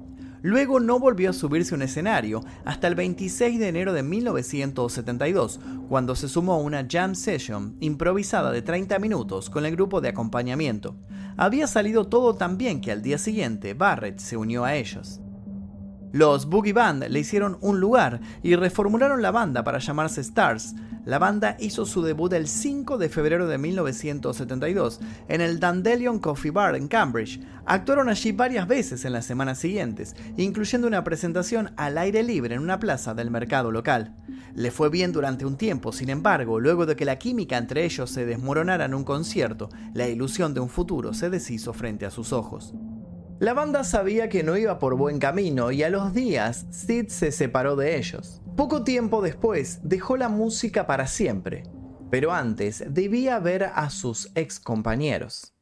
Luego 0.42 0.78
no 0.78 0.98
volvió 0.98 1.30
a 1.30 1.32
subirse 1.32 1.74
a 1.74 1.76
un 1.76 1.82
escenario 1.82 2.42
hasta 2.66 2.86
el 2.86 2.94
26 2.94 3.58
de 3.58 3.68
enero 3.68 3.94
de 3.94 4.02
1972, 4.02 5.58
cuando 5.88 6.14
se 6.14 6.28
sumó 6.28 6.52
a 6.52 6.58
una 6.58 6.86
jam 6.86 7.14
session 7.14 7.76
improvisada 7.80 8.52
de 8.52 8.60
30 8.60 8.98
minutos 8.98 9.48
con 9.48 9.64
el 9.64 9.72
grupo 9.72 10.02
de 10.02 10.10
acompañamiento. 10.10 10.96
Había 11.38 11.66
salido 11.66 12.08
todo 12.08 12.34
tan 12.34 12.58
bien 12.58 12.82
que 12.82 12.92
al 12.92 13.00
día 13.00 13.16
siguiente 13.16 13.72
Barrett 13.72 14.18
se 14.18 14.36
unió 14.36 14.66
a 14.66 14.74
ellos. 14.74 15.22
Los 16.14 16.46
Boogie 16.46 16.72
Band 16.72 17.08
le 17.08 17.18
hicieron 17.18 17.58
un 17.60 17.80
lugar 17.80 18.20
y 18.40 18.54
reformularon 18.54 19.20
la 19.20 19.32
banda 19.32 19.64
para 19.64 19.80
llamarse 19.80 20.20
Stars. 20.20 20.76
La 21.04 21.18
banda 21.18 21.56
hizo 21.58 21.84
su 21.86 22.02
debut 22.02 22.32
el 22.34 22.46
5 22.46 22.98
de 22.98 23.08
febrero 23.08 23.48
de 23.48 23.58
1972 23.58 25.00
en 25.26 25.40
el 25.40 25.58
Dandelion 25.58 26.20
Coffee 26.20 26.52
Bar 26.52 26.76
en 26.76 26.86
Cambridge. 26.86 27.40
Actuaron 27.66 28.08
allí 28.08 28.30
varias 28.30 28.68
veces 28.68 29.04
en 29.04 29.12
las 29.12 29.26
semanas 29.26 29.58
siguientes, 29.58 30.14
incluyendo 30.36 30.86
una 30.86 31.02
presentación 31.02 31.72
al 31.76 31.98
aire 31.98 32.22
libre 32.22 32.54
en 32.54 32.62
una 32.62 32.78
plaza 32.78 33.12
del 33.12 33.32
mercado 33.32 33.72
local. 33.72 34.14
Le 34.54 34.70
fue 34.70 34.90
bien 34.90 35.10
durante 35.10 35.44
un 35.44 35.56
tiempo, 35.56 35.90
sin 35.90 36.10
embargo, 36.10 36.60
luego 36.60 36.86
de 36.86 36.94
que 36.94 37.04
la 37.04 37.18
química 37.18 37.58
entre 37.58 37.84
ellos 37.84 38.08
se 38.08 38.24
desmoronara 38.24 38.84
en 38.84 38.94
un 38.94 39.02
concierto, 39.02 39.68
la 39.94 40.06
ilusión 40.06 40.54
de 40.54 40.60
un 40.60 40.68
futuro 40.68 41.12
se 41.12 41.28
deshizo 41.28 41.72
frente 41.72 42.06
a 42.06 42.12
sus 42.12 42.32
ojos. 42.32 42.72
La 43.40 43.52
banda 43.52 43.82
sabía 43.82 44.28
que 44.28 44.44
no 44.44 44.56
iba 44.56 44.78
por 44.78 44.96
buen 44.96 45.18
camino 45.18 45.72
y 45.72 45.82
a 45.82 45.90
los 45.90 46.14
días 46.14 46.66
Sid 46.70 47.08
se 47.08 47.32
separó 47.32 47.74
de 47.74 47.96
ellos. 47.96 48.40
Poco 48.56 48.84
tiempo 48.84 49.22
después 49.22 49.80
dejó 49.82 50.16
la 50.16 50.28
música 50.28 50.86
para 50.86 51.08
siempre, 51.08 51.64
pero 52.10 52.32
antes 52.32 52.84
debía 52.88 53.40
ver 53.40 53.64
a 53.74 53.90
sus 53.90 54.30
ex 54.36 54.60
compañeros. 54.60 55.53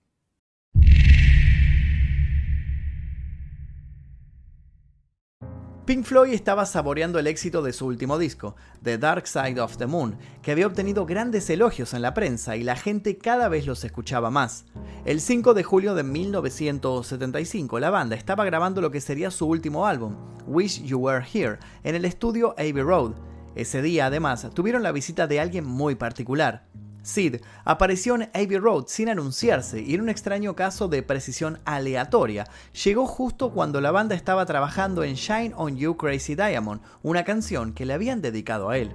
Pink 5.85 6.05
Floyd 6.05 6.33
estaba 6.33 6.64
saboreando 6.64 7.18
el 7.18 7.27
éxito 7.27 7.61
de 7.61 7.73
su 7.73 7.87
último 7.87 8.16
disco, 8.16 8.55
The 8.85 8.99
Dark 8.99 9.27
Side 9.27 9.61
of 9.61 9.79
the 9.79 9.88
Moon, 9.88 10.16
que 10.40 10.53
había 10.53 10.68
obtenido 10.68 11.07
grandes 11.07 11.51
elogios 11.51 11.92
en 11.92 12.03
la 12.03 12.14
prensa 12.14 12.55
y 12.55 12.62
la 12.62 12.77
gente 12.77 13.18
cada 13.18 13.49
vez 13.49 13.66
los 13.66 13.83
escuchaba 13.83 14.31
más. 14.31 14.64
El 15.05 15.21
5 15.21 15.55
de 15.55 15.64
julio 15.64 15.97
de 15.97 16.05
1975, 16.05 17.81
la 17.81 17.90
banda 17.90 18.14
estaba 18.14 18.45
grabando 18.45 18.81
lo 18.81 18.92
que 18.92 19.01
sería 19.01 19.33
su 19.33 19.49
último 19.49 19.85
álbum, 19.85 20.14
Wish 20.47 20.85
You 20.85 21.01
Were 21.01 21.27
Here, 21.27 21.59
en 21.83 21.97
el 21.97 22.05
estudio 22.05 22.53
Abbey 22.53 22.83
Road. 22.83 23.14
Ese 23.57 23.83
día, 23.83 24.07
además, 24.07 24.49
tuvieron 24.55 24.85
la 24.85 24.92
visita 24.92 25.27
de 25.27 25.40
alguien 25.40 25.64
muy 25.64 25.97
particular, 25.97 26.64
Sid 27.03 27.37
apareció 27.65 28.15
en 28.15 28.31
Abbey 28.35 28.59
Road 28.59 28.85
sin 28.87 29.09
anunciarse 29.09 29.81
y 29.81 29.95
en 29.95 30.03
un 30.03 30.09
extraño 30.09 30.55
caso 30.55 30.88
de 30.88 31.03
precisión 31.03 31.59
aleatoria, 31.65 32.47
llegó 32.85 33.07
justo 33.07 33.53
cuando 33.53 33.81
la 33.81 33.91
banda 33.91 34.15
estaba 34.15 34.47
trabajando 34.47 35.05
en 35.05 35.15
Shine 35.15 35.53
on 35.57 35.77
You 35.77 35.97
Crazy 35.97 36.35
Diamond, 36.35 36.81
una 37.03 37.25
canción 37.25 37.73
que 37.73 37.87
le 37.87 37.95
habían 37.95 38.23
dedicado 38.23 38.71
a 38.71 38.79
él. 38.79 38.93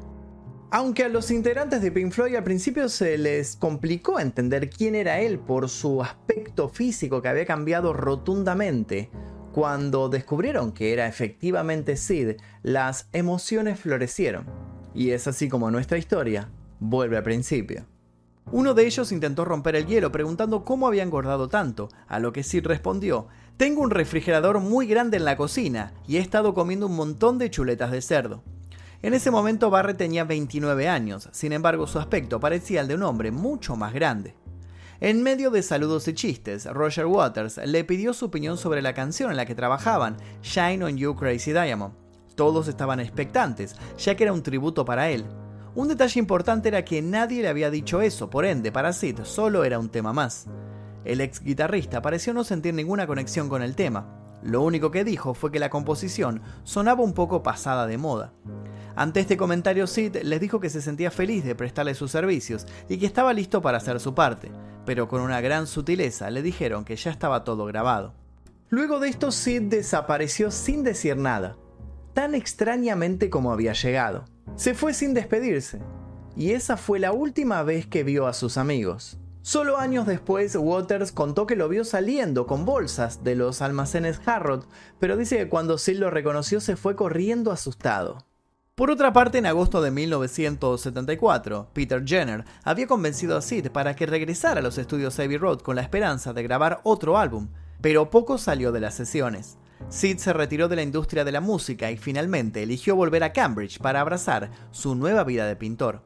Aunque 0.69 1.05
a 1.05 1.09
los 1.09 1.31
integrantes 1.31 1.81
de 1.81 1.91
Pink 1.91 2.11
Floyd 2.11 2.35
al 2.35 2.43
principio 2.43 2.89
se 2.89 3.17
les 3.17 3.55
complicó 3.55 4.19
entender 4.19 4.69
quién 4.69 4.95
era 4.95 5.21
él 5.21 5.39
por 5.39 5.69
su 5.69 6.01
aspecto 6.01 6.67
físico 6.67 7.21
que 7.21 7.29
había 7.29 7.45
cambiado 7.45 7.93
rotundamente, 7.93 9.09
cuando 9.53 10.09
descubrieron 10.09 10.73
que 10.73 10.91
era 10.91 11.07
efectivamente 11.07 11.95
Sid, 11.95 12.35
las 12.63 13.07
emociones 13.13 13.79
florecieron. 13.79 14.45
Y 14.93 15.11
es 15.11 15.27
así 15.27 15.47
como 15.47 15.71
nuestra 15.71 15.97
historia 15.97 16.49
vuelve 16.79 17.17
al 17.17 17.23
principio. 17.23 17.85
Uno 18.51 18.73
de 18.73 18.85
ellos 18.85 19.11
intentó 19.11 19.43
romper 19.43 19.75
el 19.75 19.87
hielo 19.87 20.09
preguntando 20.11 20.63
cómo 20.63 20.87
había 20.87 21.03
engordado 21.03 21.49
tanto, 21.49 21.89
a 22.07 22.19
lo 22.19 22.31
que 22.31 22.43
Sid 22.43 22.65
respondió, 22.65 23.27
tengo 23.57 23.81
un 23.81 23.89
refrigerador 23.89 24.59
muy 24.59 24.87
grande 24.87 25.17
en 25.17 25.25
la 25.25 25.35
cocina 25.35 25.91
y 26.07 26.15
he 26.15 26.19
estado 26.21 26.53
comiendo 26.53 26.85
un 26.87 26.95
montón 26.95 27.39
de 27.39 27.51
chuletas 27.51 27.91
de 27.91 28.01
cerdo. 28.01 28.43
En 29.01 29.13
ese 29.13 29.31
momento 29.31 29.69
Barrett 29.69 29.97
tenía 29.97 30.23
29 30.23 30.87
años, 30.87 31.27
sin 31.33 31.51
embargo 31.51 31.87
su 31.87 31.99
aspecto 31.99 32.39
parecía 32.39 32.79
el 32.79 32.87
de 32.87 32.95
un 32.95 33.03
hombre 33.03 33.31
mucho 33.31 33.75
más 33.75 33.93
grande. 33.93 34.35
En 35.01 35.21
medio 35.21 35.51
de 35.51 35.61
saludos 35.61 36.07
y 36.07 36.13
chistes, 36.13 36.65
Roger 36.65 37.05
Waters 37.05 37.57
le 37.65 37.83
pidió 37.83 38.13
su 38.13 38.25
opinión 38.25 38.57
sobre 38.57 38.81
la 38.81 38.93
canción 38.93 39.29
en 39.29 39.37
la 39.37 39.45
que 39.45 39.55
trabajaban, 39.55 40.17
Shine 40.41 40.83
on 40.85 40.97
You 40.97 41.15
Crazy 41.15 41.51
Diamond. 41.51 41.93
Todos 42.35 42.67
estaban 42.67 42.99
expectantes, 42.99 43.75
ya 43.97 44.15
que 44.15 44.23
era 44.23 44.33
un 44.33 44.41
tributo 44.41 44.85
para 44.85 45.09
él, 45.09 45.25
un 45.77 45.87
detalle 45.87 46.19
importante 46.19 46.69
era 46.69 46.83
que 46.83 47.03
nadie 47.03 47.43
le 47.43 47.49
había 47.49 47.69
dicho 47.69 48.01
eso, 48.01 48.31
por 48.31 48.45
ende, 48.45 48.71
para 48.71 48.93
Sid 48.93 49.19
solo 49.21 49.63
era 49.63 49.77
un 49.77 49.89
tema 49.89 50.11
más. 50.11 50.47
El 51.05 51.21
ex 51.21 51.39
guitarrista 51.43 52.01
pareció 52.01 52.33
no 52.33 52.43
sentir 52.43 52.73
ninguna 52.73 53.05
conexión 53.05 53.47
con 53.47 53.61
el 53.61 53.75
tema. 53.75 54.39
Lo 54.41 54.63
único 54.63 54.89
que 54.89 55.03
dijo 55.03 55.35
fue 55.35 55.51
que 55.51 55.59
la 55.59 55.69
composición 55.69 56.41
sonaba 56.63 57.03
un 57.03 57.13
poco 57.13 57.43
pasada 57.43 57.85
de 57.85 57.99
moda. 57.99 58.33
Ante 58.95 59.19
este 59.19 59.37
comentario, 59.37 59.85
Sid 59.85 60.17
les 60.23 60.41
dijo 60.41 60.59
que 60.59 60.71
se 60.71 60.81
sentía 60.81 61.11
feliz 61.11 61.43
de 61.45 61.53
prestarle 61.53 61.93
sus 61.93 62.09
servicios 62.09 62.65
y 62.89 62.97
que 62.97 63.05
estaba 63.05 63.31
listo 63.31 63.61
para 63.61 63.77
hacer 63.77 63.99
su 63.99 64.15
parte, 64.15 64.49
pero 64.83 65.07
con 65.07 65.21
una 65.21 65.41
gran 65.41 65.67
sutileza 65.67 66.31
le 66.31 66.41
dijeron 66.41 66.85
que 66.85 66.95
ya 66.95 67.11
estaba 67.11 67.43
todo 67.43 67.65
grabado. 67.65 68.15
Luego 68.69 68.99
de 68.99 69.09
esto, 69.09 69.29
Sid 69.29 69.61
desapareció 69.69 70.49
sin 70.49 70.83
decir 70.83 71.17
nada, 71.17 71.55
tan 72.15 72.33
extrañamente 72.33 73.29
como 73.29 73.51
había 73.51 73.73
llegado. 73.73 74.25
Se 74.55 74.73
fue 74.73 74.93
sin 74.93 75.13
despedirse, 75.13 75.79
y 76.35 76.51
esa 76.51 76.77
fue 76.77 76.99
la 76.99 77.11
última 77.11 77.63
vez 77.63 77.87
que 77.87 78.03
vio 78.03 78.27
a 78.27 78.33
sus 78.33 78.57
amigos. 78.57 79.17
Solo 79.41 79.77
años 79.77 80.05
después, 80.05 80.55
Waters 80.55 81.11
contó 81.11 81.47
que 81.47 81.55
lo 81.55 81.69
vio 81.69 81.85
saliendo 81.85 82.47
con 82.47 82.65
bolsas 82.65 83.23
de 83.23 83.35
los 83.35 83.61
almacenes 83.61 84.19
Harrod, 84.25 84.65
pero 84.99 85.15
dice 85.15 85.37
que 85.37 85.47
cuando 85.47 85.77
Sid 85.77 85.99
lo 85.99 86.09
reconoció 86.09 86.59
se 86.59 86.75
fue 86.75 86.95
corriendo 86.95 87.51
asustado. 87.51 88.27
Por 88.75 88.91
otra 88.91 89.13
parte, 89.13 89.37
en 89.37 89.45
agosto 89.45 89.81
de 89.81 89.89
1974, 89.89 91.69
Peter 91.73 92.03
Jenner 92.05 92.45
había 92.63 92.87
convencido 92.87 93.37
a 93.37 93.41
Sid 93.41 93.69
para 93.69 93.95
que 93.95 94.05
regresara 94.05 94.59
a 94.59 94.63
los 94.63 94.77
estudios 94.77 95.17
Abbey 95.17 95.37
Road 95.37 95.61
con 95.61 95.77
la 95.77 95.81
esperanza 95.81 96.33
de 96.33 96.43
grabar 96.43 96.81
otro 96.83 97.17
álbum, 97.17 97.47
pero 97.81 98.09
poco 98.09 98.37
salió 98.37 98.71
de 98.71 98.81
las 98.81 98.93
sesiones. 98.93 99.57
Sid 99.89 100.17
se 100.17 100.33
retiró 100.33 100.67
de 100.67 100.75
la 100.75 100.81
industria 100.81 101.23
de 101.23 101.31
la 101.31 101.41
música 101.41 101.91
y 101.91 101.97
finalmente 101.97 102.63
eligió 102.63 102.95
volver 102.95 103.23
a 103.23 103.33
Cambridge 103.33 103.79
para 103.79 104.01
abrazar 104.01 104.51
su 104.71 104.95
nueva 104.95 105.23
vida 105.23 105.47
de 105.47 105.55
pintor. 105.55 106.01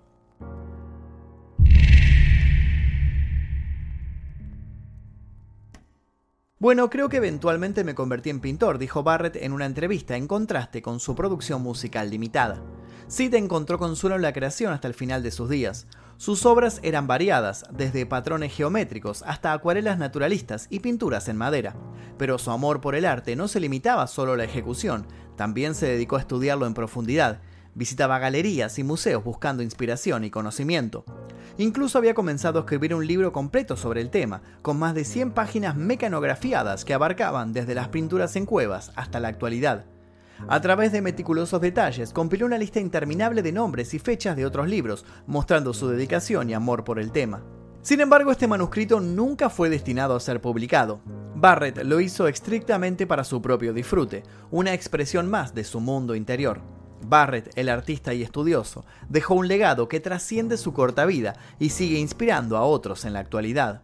Bueno, 6.61 6.91
creo 6.91 7.09
que 7.09 7.17
eventualmente 7.17 7.83
me 7.83 7.95
convertí 7.95 8.29
en 8.29 8.39
pintor, 8.39 8.77
dijo 8.77 9.01
Barrett 9.01 9.35
en 9.37 9.51
una 9.51 9.65
entrevista, 9.65 10.15
en 10.15 10.27
contraste 10.27 10.83
con 10.83 10.99
su 10.99 11.15
producción 11.15 11.63
musical 11.63 12.11
limitada. 12.11 12.61
Sid 13.07 13.33
encontró 13.33 13.79
consuelo 13.79 14.15
en 14.15 14.21
la 14.21 14.31
creación 14.31 14.71
hasta 14.71 14.87
el 14.87 14.93
final 14.93 15.23
de 15.23 15.31
sus 15.31 15.49
días. 15.49 15.87
Sus 16.21 16.45
obras 16.45 16.79
eran 16.83 17.07
variadas, 17.07 17.65
desde 17.71 18.05
patrones 18.05 18.53
geométricos 18.53 19.23
hasta 19.25 19.53
acuarelas 19.53 19.97
naturalistas 19.97 20.67
y 20.69 20.81
pinturas 20.81 21.27
en 21.29 21.35
madera. 21.35 21.75
Pero 22.19 22.37
su 22.37 22.51
amor 22.51 22.79
por 22.79 22.93
el 22.93 23.05
arte 23.05 23.35
no 23.35 23.47
se 23.47 23.59
limitaba 23.59 24.05
solo 24.05 24.33
a 24.33 24.37
la 24.37 24.43
ejecución, 24.43 25.07
también 25.35 25.73
se 25.73 25.87
dedicó 25.87 26.17
a 26.17 26.19
estudiarlo 26.19 26.67
en 26.67 26.75
profundidad. 26.75 27.41
Visitaba 27.73 28.19
galerías 28.19 28.77
y 28.77 28.83
museos 28.83 29.23
buscando 29.23 29.63
inspiración 29.63 30.23
y 30.23 30.29
conocimiento. 30.29 31.05
Incluso 31.57 31.97
había 31.97 32.13
comenzado 32.13 32.59
a 32.59 32.61
escribir 32.61 32.93
un 32.93 33.07
libro 33.07 33.31
completo 33.31 33.75
sobre 33.75 34.01
el 34.01 34.11
tema, 34.11 34.43
con 34.61 34.77
más 34.77 34.93
de 34.93 35.05
100 35.05 35.31
páginas 35.31 35.75
mecanografiadas 35.75 36.85
que 36.85 36.93
abarcaban 36.93 37.51
desde 37.51 37.73
las 37.73 37.87
pinturas 37.87 38.35
en 38.35 38.45
cuevas 38.45 38.91
hasta 38.95 39.19
la 39.19 39.29
actualidad. 39.29 39.85
A 40.47 40.61
través 40.61 40.91
de 40.91 41.01
meticulosos 41.01 41.61
detalles, 41.61 42.13
compiló 42.13 42.45
una 42.45 42.57
lista 42.57 42.79
interminable 42.79 43.41
de 43.41 43.51
nombres 43.51 43.93
y 43.93 43.99
fechas 43.99 44.35
de 44.35 44.45
otros 44.45 44.67
libros, 44.67 45.05
mostrando 45.27 45.73
su 45.73 45.87
dedicación 45.87 46.49
y 46.49 46.53
amor 46.53 46.83
por 46.83 46.99
el 46.99 47.11
tema. 47.11 47.43
Sin 47.81 47.99
embargo, 47.99 48.31
este 48.31 48.47
manuscrito 48.47 48.99
nunca 48.99 49.49
fue 49.49 49.69
destinado 49.69 50.15
a 50.15 50.19
ser 50.19 50.39
publicado. 50.41 51.01
Barrett 51.35 51.83
lo 51.83 51.99
hizo 51.99 52.27
estrictamente 52.27 53.07
para 53.07 53.23
su 53.23 53.41
propio 53.41 53.73
disfrute, 53.73 54.23
una 54.51 54.73
expresión 54.73 55.29
más 55.29 55.55
de 55.55 55.63
su 55.63 55.79
mundo 55.79 56.13
interior. 56.13 56.61
Barrett, 57.03 57.51
el 57.57 57.69
artista 57.69 58.13
y 58.13 58.21
estudioso, 58.21 58.85
dejó 59.09 59.33
un 59.33 59.47
legado 59.47 59.87
que 59.87 59.99
trasciende 59.99 60.57
su 60.57 60.73
corta 60.73 61.05
vida 61.05 61.35
y 61.57 61.69
sigue 61.69 61.97
inspirando 61.97 62.57
a 62.57 62.61
otros 62.61 63.05
en 63.05 63.13
la 63.13 63.19
actualidad. 63.19 63.81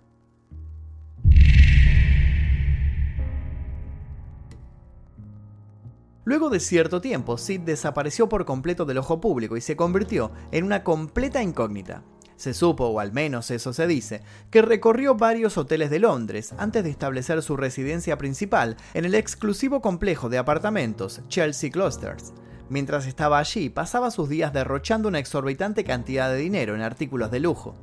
Luego 6.27 6.49
de 6.49 6.59
cierto 6.59 6.99
tiempo, 6.99 7.37
Sid 7.37 7.61
desapareció 7.61 8.27
por 8.27 8.43
completo 8.43 8.83
del 8.83 8.97
ojo 8.97 9.21
público 9.21 9.55
y 9.55 9.61
se 9.61 9.77
convirtió 9.77 10.33
en 10.51 10.65
una 10.65 10.83
completa 10.83 11.41
incógnita. 11.41 12.03
Se 12.35 12.53
supo, 12.53 12.87
o 12.87 12.99
al 12.99 13.13
menos 13.13 13.49
eso 13.49 13.71
se 13.71 13.87
dice, 13.87 14.23
que 14.51 14.61
recorrió 14.61 15.15
varios 15.15 15.57
hoteles 15.57 15.89
de 15.89 15.99
Londres 15.99 16.53
antes 16.57 16.83
de 16.83 16.89
establecer 16.89 17.41
su 17.41 17.55
residencia 17.55 18.17
principal 18.17 18.75
en 18.93 19.05
el 19.05 19.15
exclusivo 19.15 19.79
complejo 19.79 20.27
de 20.27 20.37
apartamentos 20.37 21.21
Chelsea 21.29 21.71
Clusters. 21.71 22.33
Mientras 22.67 23.07
estaba 23.07 23.39
allí, 23.39 23.69
pasaba 23.69 24.11
sus 24.11 24.27
días 24.27 24.51
derrochando 24.51 25.07
una 25.07 25.19
exorbitante 25.19 25.85
cantidad 25.85 26.29
de 26.29 26.39
dinero 26.39 26.75
en 26.75 26.81
artículos 26.81 27.31
de 27.31 27.39
lujo. 27.39 27.73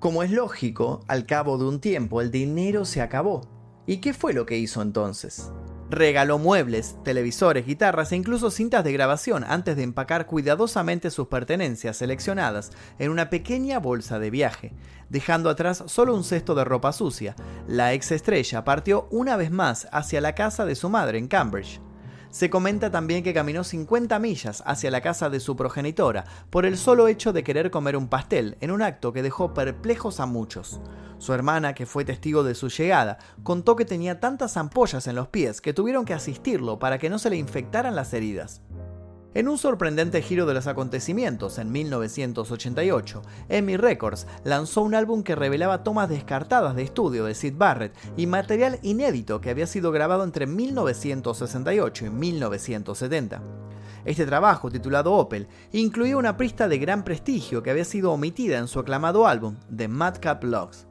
Como 0.00 0.22
es 0.22 0.30
lógico, 0.30 1.00
al 1.08 1.24
cabo 1.24 1.56
de 1.56 1.64
un 1.64 1.80
tiempo 1.80 2.20
el 2.20 2.30
dinero 2.30 2.84
se 2.84 3.00
acabó. 3.00 3.40
¿Y 3.86 4.02
qué 4.02 4.12
fue 4.12 4.34
lo 4.34 4.44
que 4.44 4.58
hizo 4.58 4.82
entonces? 4.82 5.50
Regaló 5.90 6.38
muebles, 6.38 6.94
televisores, 7.02 7.66
guitarras 7.66 8.12
e 8.12 8.16
incluso 8.16 8.52
cintas 8.52 8.84
de 8.84 8.92
grabación 8.92 9.42
antes 9.42 9.74
de 9.74 9.82
empacar 9.82 10.26
cuidadosamente 10.26 11.10
sus 11.10 11.26
pertenencias 11.26 11.96
seleccionadas 11.96 12.70
en 13.00 13.10
una 13.10 13.28
pequeña 13.28 13.80
bolsa 13.80 14.20
de 14.20 14.30
viaje, 14.30 14.72
dejando 15.08 15.50
atrás 15.50 15.82
solo 15.88 16.14
un 16.14 16.22
cesto 16.22 16.54
de 16.54 16.62
ropa 16.62 16.92
sucia. 16.92 17.34
La 17.66 17.92
ex 17.92 18.12
estrella 18.12 18.62
partió 18.62 19.08
una 19.10 19.36
vez 19.36 19.50
más 19.50 19.88
hacia 19.90 20.20
la 20.20 20.36
casa 20.36 20.64
de 20.64 20.76
su 20.76 20.88
madre 20.88 21.18
en 21.18 21.26
Cambridge. 21.26 21.80
Se 22.30 22.48
comenta 22.48 22.92
también 22.92 23.24
que 23.24 23.34
caminó 23.34 23.64
50 23.64 24.16
millas 24.20 24.62
hacia 24.64 24.92
la 24.92 25.00
casa 25.00 25.30
de 25.30 25.40
su 25.40 25.56
progenitora 25.56 26.24
por 26.48 26.64
el 26.64 26.78
solo 26.78 27.08
hecho 27.08 27.32
de 27.32 27.42
querer 27.42 27.72
comer 27.72 27.96
un 27.96 28.08
pastel, 28.08 28.56
en 28.60 28.70
un 28.70 28.82
acto 28.82 29.12
que 29.12 29.22
dejó 29.22 29.52
perplejos 29.52 30.20
a 30.20 30.26
muchos. 30.26 30.80
Su 31.18 31.34
hermana, 31.34 31.74
que 31.74 31.86
fue 31.86 32.04
testigo 32.04 32.44
de 32.44 32.54
su 32.54 32.68
llegada, 32.68 33.18
contó 33.42 33.74
que 33.74 33.84
tenía 33.84 34.20
tantas 34.20 34.56
ampollas 34.56 35.08
en 35.08 35.16
los 35.16 35.26
pies 35.26 35.60
que 35.60 35.74
tuvieron 35.74 36.04
que 36.04 36.14
asistirlo 36.14 36.78
para 36.78 36.98
que 36.98 37.10
no 37.10 37.18
se 37.18 37.30
le 37.30 37.36
infectaran 37.36 37.96
las 37.96 38.14
heridas. 38.14 38.62
En 39.32 39.46
un 39.46 39.58
sorprendente 39.58 40.22
giro 40.22 40.44
de 40.44 40.54
los 40.54 40.66
acontecimientos, 40.66 41.58
en 41.58 41.70
1988, 41.70 43.22
EMI 43.48 43.76
Records 43.76 44.26
lanzó 44.42 44.82
un 44.82 44.96
álbum 44.96 45.22
que 45.22 45.36
revelaba 45.36 45.84
tomas 45.84 46.08
descartadas 46.08 46.74
de 46.74 46.82
estudio 46.82 47.24
de 47.26 47.36
Sid 47.36 47.54
Barrett 47.56 47.94
y 48.16 48.26
material 48.26 48.80
inédito 48.82 49.40
que 49.40 49.50
había 49.50 49.68
sido 49.68 49.92
grabado 49.92 50.24
entre 50.24 50.48
1968 50.48 52.06
y 52.06 52.10
1970. 52.10 53.40
Este 54.04 54.26
trabajo, 54.26 54.68
titulado 54.68 55.12
Opel, 55.12 55.46
incluía 55.70 56.16
una 56.16 56.36
pista 56.36 56.66
de 56.66 56.78
gran 56.78 57.04
prestigio 57.04 57.62
que 57.62 57.70
había 57.70 57.84
sido 57.84 58.10
omitida 58.10 58.58
en 58.58 58.66
su 58.66 58.80
aclamado 58.80 59.28
álbum, 59.28 59.58
The 59.74 59.86
Madcap 59.86 60.42
Logs. 60.42 60.88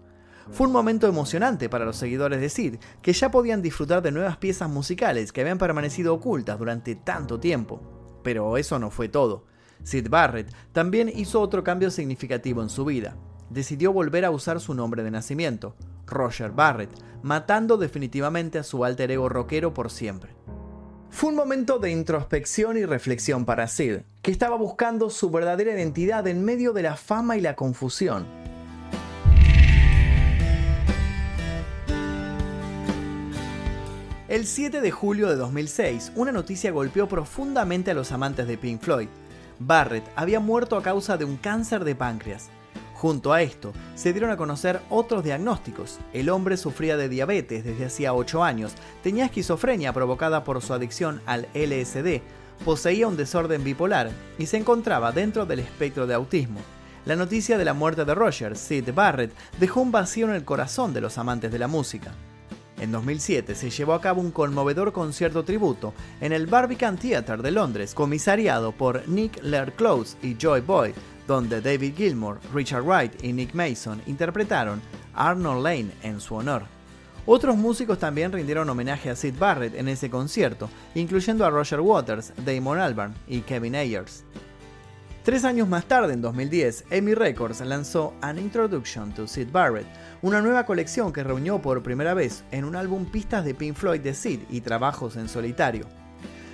Fue 0.49 0.65
un 0.67 0.71
momento 0.71 1.07
emocionante 1.07 1.67
para 1.67 1.83
los 1.83 1.97
seguidores 1.97 2.39
de 2.39 2.47
Sid, 2.47 2.75
que 3.01 3.11
ya 3.11 3.31
podían 3.31 3.61
disfrutar 3.61 4.01
de 4.01 4.13
nuevas 4.13 4.37
piezas 4.37 4.69
musicales 4.69 5.33
que 5.33 5.41
habían 5.41 5.57
permanecido 5.57 6.13
ocultas 6.13 6.57
durante 6.57 6.95
tanto 6.95 7.37
tiempo. 7.37 7.98
Pero 8.23 8.57
eso 8.57 8.79
no 8.79 8.91
fue 8.91 9.09
todo. 9.09 9.45
Sid 9.83 10.09
Barrett 10.09 10.53
también 10.71 11.09
hizo 11.13 11.41
otro 11.41 11.63
cambio 11.63 11.91
significativo 11.91 12.61
en 12.61 12.69
su 12.69 12.85
vida. 12.85 13.15
Decidió 13.49 13.93
volver 13.93 14.25
a 14.25 14.31
usar 14.31 14.59
su 14.59 14.73
nombre 14.73 15.03
de 15.03 15.11
nacimiento, 15.11 15.75
Roger 16.05 16.51
Barrett, 16.51 16.91
matando 17.23 17.77
definitivamente 17.77 18.59
a 18.59 18.63
su 18.63 18.83
alter 18.85 19.11
ego 19.11 19.29
rockero 19.29 19.73
por 19.73 19.89
siempre. 19.89 20.35
Fue 21.09 21.29
un 21.29 21.35
momento 21.35 21.79
de 21.79 21.89
introspección 21.89 22.77
y 22.77 22.85
reflexión 22.85 23.43
para 23.43 23.67
Sid, 23.67 24.01
que 24.21 24.31
estaba 24.31 24.55
buscando 24.57 25.09
su 25.09 25.31
verdadera 25.31 25.73
identidad 25.73 26.27
en 26.27 26.45
medio 26.45 26.71
de 26.71 26.83
la 26.83 26.95
fama 26.95 27.35
y 27.35 27.41
la 27.41 27.55
confusión. 27.55 28.27
El 34.29 34.45
7 34.45 34.81
de 34.81 34.91
julio 34.91 35.27
de 35.27 35.35
2006, 35.37 36.11
una 36.15 36.31
noticia 36.31 36.69
golpeó 36.69 37.07
profundamente 37.07 37.89
a 37.89 37.93
los 37.95 38.11
amantes 38.11 38.47
de 38.47 38.59
Pink 38.59 38.79
Floyd. 38.79 39.07
Barrett 39.57 40.03
había 40.15 40.39
muerto 40.39 40.77
a 40.77 40.83
causa 40.83 41.17
de 41.17 41.25
un 41.25 41.35
cáncer 41.35 41.83
de 41.83 41.95
páncreas. 41.95 42.51
Junto 42.93 43.33
a 43.33 43.41
esto, 43.41 43.73
se 43.95 44.13
dieron 44.13 44.29
a 44.29 44.37
conocer 44.37 44.81
otros 44.91 45.23
diagnósticos. 45.23 45.97
El 46.13 46.29
hombre 46.29 46.57
sufría 46.57 46.95
de 46.95 47.09
diabetes 47.09 47.63
desde 47.63 47.85
hacía 47.85 48.13
8 48.13 48.43
años, 48.43 48.73
tenía 49.01 49.25
esquizofrenia 49.25 49.93
provocada 49.93 50.43
por 50.43 50.61
su 50.61 50.75
adicción 50.75 51.23
al 51.25 51.47
LSD, 51.55 52.21
poseía 52.63 53.07
un 53.07 53.17
desorden 53.17 53.63
bipolar 53.63 54.11
y 54.37 54.45
se 54.45 54.57
encontraba 54.57 55.11
dentro 55.11 55.47
del 55.47 55.57
espectro 55.57 56.05
de 56.05 56.13
autismo. 56.13 56.59
La 57.03 57.15
noticia 57.15 57.57
de 57.57 57.65
la 57.65 57.73
muerte 57.73 58.05
de 58.05 58.13
Roger, 58.13 58.55
Sid 58.55 58.93
Barrett, 58.93 59.33
dejó 59.59 59.81
un 59.81 59.91
vacío 59.91 60.27
en 60.29 60.35
el 60.35 60.45
corazón 60.45 60.93
de 60.93 61.01
los 61.01 61.17
amantes 61.17 61.51
de 61.51 61.57
la 61.57 61.67
música. 61.67 62.13
En 62.79 62.93
2007 62.93 63.55
se 63.55 63.69
llevó 63.69 63.93
a 63.93 64.01
cabo 64.01 64.21
un 64.21 64.31
conmovedor 64.31 64.93
concierto 64.93 65.43
tributo 65.43 65.93
en 66.21 66.31
el 66.31 66.47
Barbican 66.47 66.97
Theatre 66.97 67.41
de 67.41 67.51
Londres, 67.51 67.93
comisariado 67.93 68.71
por 68.71 69.07
Nick 69.09 69.43
Laird-Close 69.43 70.17
y 70.21 70.37
Joy 70.37 70.61
Boyd, 70.61 70.93
donde 71.27 71.61
David 71.61 71.95
Gilmour, 71.95 72.39
Richard 72.53 72.83
Wright 72.83 73.23
y 73.23 73.33
Nick 73.33 73.53
Mason 73.53 74.01
interpretaron 74.07 74.81
Arnold 75.13 75.63
Lane 75.63 75.91
en 76.03 76.21
su 76.21 76.35
honor. 76.35 76.63
Otros 77.25 77.57
músicos 77.57 77.99
también 77.99 78.31
rindieron 78.31 78.69
homenaje 78.69 79.09
a 79.09 79.15
Sid 79.15 79.35
Barrett 79.37 79.75
en 79.75 79.89
ese 79.89 80.09
concierto, 80.09 80.69
incluyendo 80.95 81.45
a 81.45 81.49
Roger 81.49 81.81
Waters, 81.81 82.33
Damon 82.45 82.79
Albarn 82.79 83.13
y 83.27 83.41
Kevin 83.41 83.75
Ayers. 83.75 84.23
Tres 85.29 85.45
años 85.45 85.67
más 85.67 85.85
tarde, 85.85 86.15
en 86.15 86.23
2010, 86.23 86.85
EMI 86.89 87.13
Records 87.13 87.61
lanzó 87.61 88.15
An 88.19 88.39
Introduction 88.39 89.13
to 89.13 89.27
Sid 89.27 89.51
Barrett, 89.51 89.85
una 90.23 90.41
nueva 90.41 90.65
colección 90.65 91.13
que 91.13 91.23
reunió 91.23 91.61
por 91.61 91.83
primera 91.83 92.15
vez 92.15 92.43
en 92.49 92.65
un 92.65 92.75
álbum 92.75 93.05
pistas 93.05 93.45
de 93.45 93.53
Pink 93.53 93.75
Floyd 93.75 94.01
de 94.01 94.15
Sid 94.15 94.39
y 94.49 94.61
trabajos 94.61 95.17
en 95.17 95.29
solitario. 95.29 95.85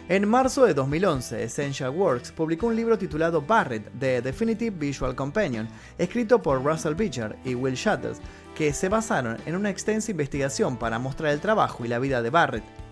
En 0.09 0.27
marzo 0.27 0.65
de 0.65 0.73
2011, 0.73 1.41
Essential 1.41 1.91
Works 1.91 2.33
publicó 2.33 2.67
un 2.67 2.75
libro 2.75 2.97
titulado 2.97 3.41
Barrett, 3.41 3.89
The 3.97 4.21
Definitive 4.21 4.75
Visual 4.77 5.15
Companion, 5.15 5.69
escrito 5.97 6.41
por 6.41 6.61
Russell 6.61 6.95
Beecher 6.95 7.38
y 7.45 7.55
Will 7.55 7.75
Shatters, 7.75 8.19
que 8.57 8.73
se 8.73 8.89
basaron 8.89 9.38
en 9.45 9.55
una 9.55 9.69
extensa 9.69 10.11
investigación 10.11 10.75
para 10.75 10.99
mostrar 10.99 11.31
el 11.31 11.39
trabajo 11.39 11.85
y 11.85 11.88
la 11.88 11.99
vida 11.99 12.21
de 12.21 12.29
Barrett. 12.29 12.84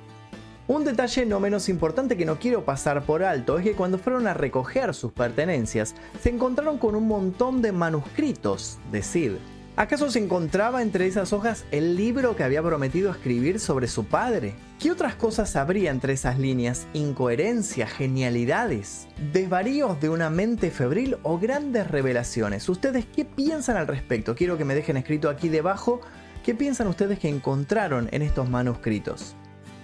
Un 0.66 0.86
detalle 0.86 1.26
no 1.26 1.42
menos 1.42 1.68
importante 1.68 2.16
que 2.16 2.26
no 2.26 2.40
quiero 2.40 2.64
pasar 2.64 3.04
por 3.04 3.22
alto 3.22 3.58
es 3.58 3.66
que 3.66 3.74
cuando 3.74 3.98
fueron 3.98 4.28
a 4.28 4.34
recoger 4.34 4.94
sus 4.94 5.12
pertenencias, 5.12 5.94
se 6.22 6.30
encontraron 6.30 6.78
con 6.78 6.96
un 6.96 7.06
montón 7.06 7.62
de 7.62 7.74
manuscritos 7.74 8.78
de 8.90 9.04
Sid. 9.04 9.32
¿Acaso 9.76 10.10
se 10.10 10.20
encontraba 10.20 10.82
entre 10.82 11.06
esas 11.08 11.34
hojas 11.34 11.66
el 11.72 11.98
libro 11.98 12.38
que 12.38 12.44
había 12.44 12.64
prometido 12.64 13.12
escribir 13.12 13.60
sobre 13.60 13.88
su 13.88 14.06
padre? 14.06 14.54
¿Qué 14.80 14.90
otras 14.90 15.16
cosas 15.16 15.58
habría 15.58 15.92
entre 15.92 16.14
esas 16.14 16.40
líneas? 16.40 16.88
¿Incoherencias, 16.94 17.92
genialidades, 17.92 19.10
desvaríos 19.34 20.00
de 20.00 20.08
una 20.08 20.30
mente 20.30 20.72
febril 20.72 21.18
o 21.24 21.40
grandes 21.40 21.92
revelaciones? 21.92 22.70
¿Ustedes 22.70 23.06
qué 23.06 23.26
piensan 23.26 23.76
al 23.76 23.88
respecto? 23.88 24.34
Quiero 24.34 24.58
que 24.58 24.64
me 24.64 24.76
dejen 24.76 24.96
escrito 24.96 25.30
aquí 25.30 25.50
debajo 25.50 26.00
qué 26.46 26.56
piensan 26.56 26.88
ustedes 26.88 27.20
que 27.20 27.28
encontraron 27.28 28.08
en 28.14 28.22
estos 28.22 28.50
manuscritos. 28.50 29.36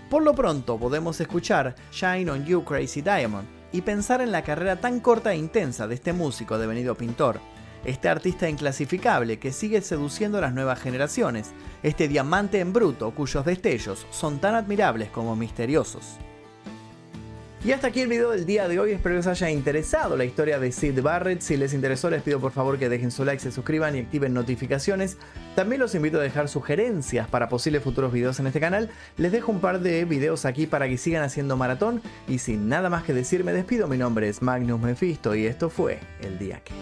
Por 0.10 0.24
lo 0.24 0.34
pronto 0.34 0.80
podemos 0.80 1.22
escuchar 1.22 1.76
Shine 1.92 2.32
on 2.32 2.44
You 2.44 2.64
Crazy 2.64 3.02
Diamond 3.02 3.48
y 3.72 3.82
pensar 3.82 4.22
en 4.22 4.32
la 4.32 4.42
carrera 4.42 4.82
tan 4.82 5.02
corta 5.02 5.34
e 5.34 5.38
intensa 5.38 5.88
de 5.88 5.94
este 5.94 6.14
músico 6.14 6.58
devenido 6.58 6.96
pintor, 6.96 7.40
este 7.86 8.10
artista 8.10 8.50
inclasificable 8.50 9.38
que 9.38 9.54
sigue 9.54 9.82
seduciendo 9.82 10.40
a 10.40 10.42
las 10.42 10.54
nuevas 10.56 10.80
generaciones, 10.80 11.52
este 11.84 12.08
diamante 12.08 12.60
en 12.60 12.74
bruto 12.74 13.12
cuyos 13.12 13.46
destellos 13.46 14.08
son 14.10 14.40
tan 14.40 14.56
admirables 14.56 15.10
como 15.10 15.36
misteriosos. 15.36 16.18
Y 17.62 17.74
hasta 17.74 17.88
aquí 17.88 18.00
el 18.00 18.08
video 18.08 18.30
del 18.30 18.46
día 18.46 18.70
de 18.70 18.80
hoy, 18.80 18.92
espero 18.92 19.16
que 19.16 19.18
les 19.18 19.28
haya 19.28 19.50
interesado 19.50 20.16
la 20.16 20.24
historia 20.24 20.60
de 20.60 20.72
Sid 20.72 21.02
Barrett. 21.02 21.42
Si 21.42 21.58
les 21.58 21.74
interesó 21.74 22.10
les 22.10 22.22
pido 22.22 22.40
por 22.40 22.54
favor 22.54 22.80
que 22.80 22.88
dejen 22.88 23.12
su 23.12 23.26
like, 23.26 23.42
se 23.42 23.52
suscriban 23.52 23.98
y 23.98 24.00
activen 24.00 24.34
notificaciones. 24.34 25.18
También 25.56 25.82
los 25.82 25.94
invito 25.94 26.20
a 26.20 26.24
dejar 26.24 26.48
sugerencias 26.48 27.28
para 27.28 27.50
posibles 27.50 27.84
futuros 27.84 28.14
videos 28.14 28.40
en 28.40 28.48
este 28.48 28.62
canal. 28.62 28.90
Les 29.18 29.34
dejo 29.34 29.52
un 29.52 29.60
par 29.60 29.82
de 29.82 30.06
videos 30.06 30.46
aquí 30.46 30.68
para 30.68 30.88
que 30.88 30.98
sigan 30.98 31.22
haciendo 31.22 31.58
maratón. 31.58 32.02
Y 32.30 32.38
sin 32.38 32.70
nada 32.70 32.90
más 32.90 33.04
que 33.04 33.14
decir 33.14 33.44
me 33.44 33.52
despido, 33.52 33.90
mi 33.90 33.98
nombre 33.98 34.30
es 34.30 34.42
Magnus 34.42 34.80
Mephisto 34.80 35.36
y 35.36 35.46
esto 35.46 35.70
fue 35.70 36.00
El 36.22 36.40
Día 36.40 36.62
Que... 36.64 36.74